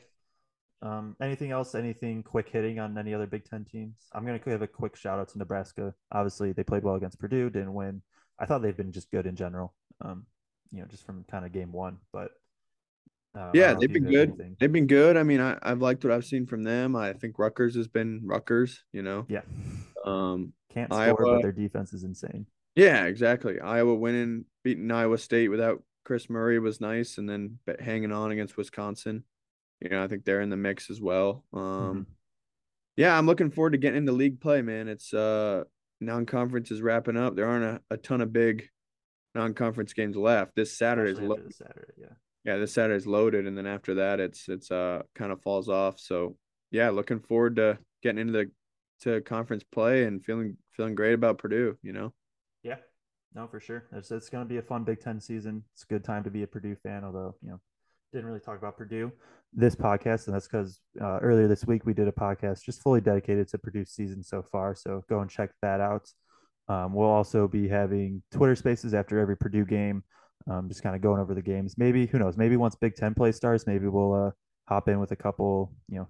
[0.86, 1.74] Um, anything else?
[1.74, 3.96] Anything quick hitting on any other Big Ten teams?
[4.14, 5.96] I'm gonna give a quick shout out to Nebraska.
[6.12, 8.04] Obviously, they played well against Purdue, didn't win.
[8.38, 9.74] I thought they've been just good in general.
[10.02, 10.28] Um,
[10.72, 12.32] you know, just from kind of game one, but
[13.36, 14.30] uh, yeah, they've been good.
[14.30, 14.58] Anything.
[14.60, 15.18] They've been good.
[15.18, 16.96] I mean, I, I've liked what I've seen from them.
[16.96, 18.84] I think Rutgers has been Rutgers.
[18.94, 19.26] You know.
[19.28, 19.42] Yeah.
[20.06, 22.46] Um, can't score, Iowa, but their defense is insane.
[22.76, 23.60] Yeah, exactly.
[23.60, 28.56] Iowa winning, beating Iowa State without Kris Murray was nice, and then hanging on against
[28.56, 29.24] Wisconsin.
[29.86, 31.44] You know, I think they're in the mix as well.
[31.54, 32.02] Um, mm-hmm.
[32.98, 34.88] yeah, I'm looking forward to getting into league play, man.
[34.88, 35.66] It's uh
[36.02, 37.36] non-conference is wrapping up.
[37.36, 38.68] There aren't a, a ton of big
[39.36, 40.56] non-conference games left.
[40.56, 42.14] This Saturday's lo- Saturday, yeah.
[42.44, 46.00] Yeah, this Saturday's loaded, and then after that, it's it's uh kind of falls off.
[46.00, 46.36] So
[46.72, 48.52] yeah, looking forward to getting into the
[49.02, 51.78] to conference play and feeling feeling great about Purdue.
[51.84, 52.14] You know.
[52.64, 52.78] Yeah,
[53.36, 53.86] no, for sure.
[53.92, 55.64] It's it's going to be a fun Big Ten season.
[55.74, 57.60] It's a good time to be a Purdue fan, although you know
[58.12, 59.12] didn't really talk about Purdue
[59.56, 63.02] this podcast, and that's because uh, earlier this week we did a podcast just fully
[63.02, 64.76] dedicated to Purdue season so far.
[64.76, 66.10] So go and check that out.
[66.68, 70.04] Um, we'll also be having Twitter Spaces after every Purdue game,
[70.50, 71.76] um, just kind of going over the games.
[71.78, 72.38] Maybe who knows?
[72.38, 74.32] Maybe once Big Ten play starts, maybe we'll uh,
[74.68, 76.08] hop in with a couple, you know,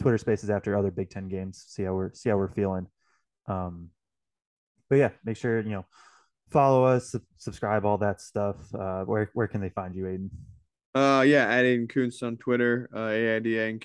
[0.00, 1.64] Twitter Spaces after other Big Ten games.
[1.68, 2.86] See how we're see how we're feeling.
[3.46, 3.90] Um,
[4.88, 5.86] but yeah, make sure you know
[6.50, 8.56] follow us, subscribe, all that stuff.
[8.74, 10.30] Uh, where where can they find you, Aidan?
[10.96, 13.78] Uh, yeah, at Aidan Kunst on Twitter, uh, A I D A N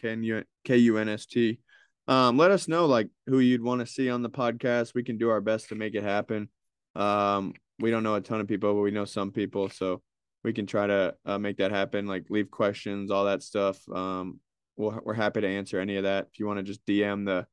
[0.64, 1.60] K U N S T.
[2.08, 4.94] Um, let us know like who you'd want to see on the podcast.
[4.96, 6.48] We can do our best to make it happen.
[6.96, 10.02] Um, we don't know a ton of people, but we know some people, so
[10.46, 12.08] we can try to uh, make that happen.
[12.08, 13.78] Like leave questions, all that stuff.
[13.90, 14.40] Um,
[14.78, 16.28] we we are happy to answer any of that.
[16.32, 17.46] If you want to just DM the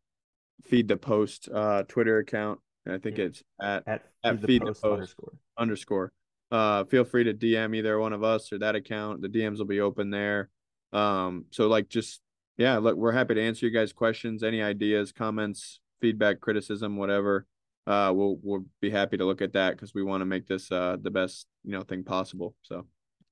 [0.67, 3.25] feed the post uh Twitter account, I think yeah.
[3.25, 6.13] it's at at, at feed, the post, post underscore underscore
[6.51, 9.23] uh, feel free to DM either one of us or that account.
[9.23, 10.51] The DMs will be open there.
[10.93, 12.21] Um, so like just
[12.57, 17.47] yeah, look, we're happy to answer you guys' questions, any ideas, comments, feedback, criticism, whatever.
[17.87, 20.71] Uh, we'll we'll be happy to look at that because we want to make this
[20.71, 22.55] uh the best you know thing possible.
[22.63, 22.87] So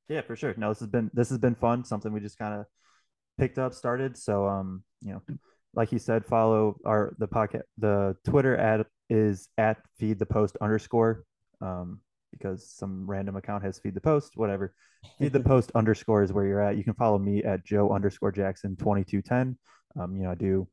[0.08, 0.54] yeah, for sure.
[0.56, 1.84] No, this has been this has been fun.
[1.84, 2.66] Something we just kind of
[3.38, 4.16] picked up, started.
[4.16, 5.22] So um, you know,
[5.74, 10.56] like you said, follow our the pocket The Twitter ad is at feed the post
[10.60, 11.24] underscore.
[11.60, 12.00] Um,
[12.38, 14.74] because some random account has feed the post, whatever.
[15.18, 16.76] Feed the post underscore is where you're at.
[16.76, 19.56] You can follow me at Joe underscore Jackson 2210.
[19.98, 20.66] Um, you know, I do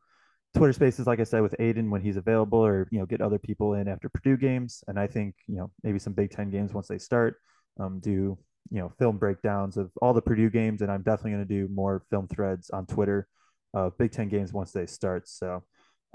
[0.56, 3.38] Twitter spaces, like I said, with Aidan when he's available or, you know, get other
[3.38, 4.84] people in after Purdue games.
[4.88, 7.36] And I think, you know, maybe some Big Ten games once they start,
[7.80, 8.38] um, do,
[8.72, 10.82] you know, film breakdowns of all the Purdue games.
[10.82, 13.28] And I'm definitely going to do more film threads on Twitter
[13.74, 15.28] of Big Ten games once they start.
[15.28, 15.64] So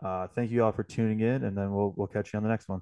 [0.04, 2.48] uh, thank you all for tuning in and then we'll, we'll catch you on the
[2.48, 2.80] next one.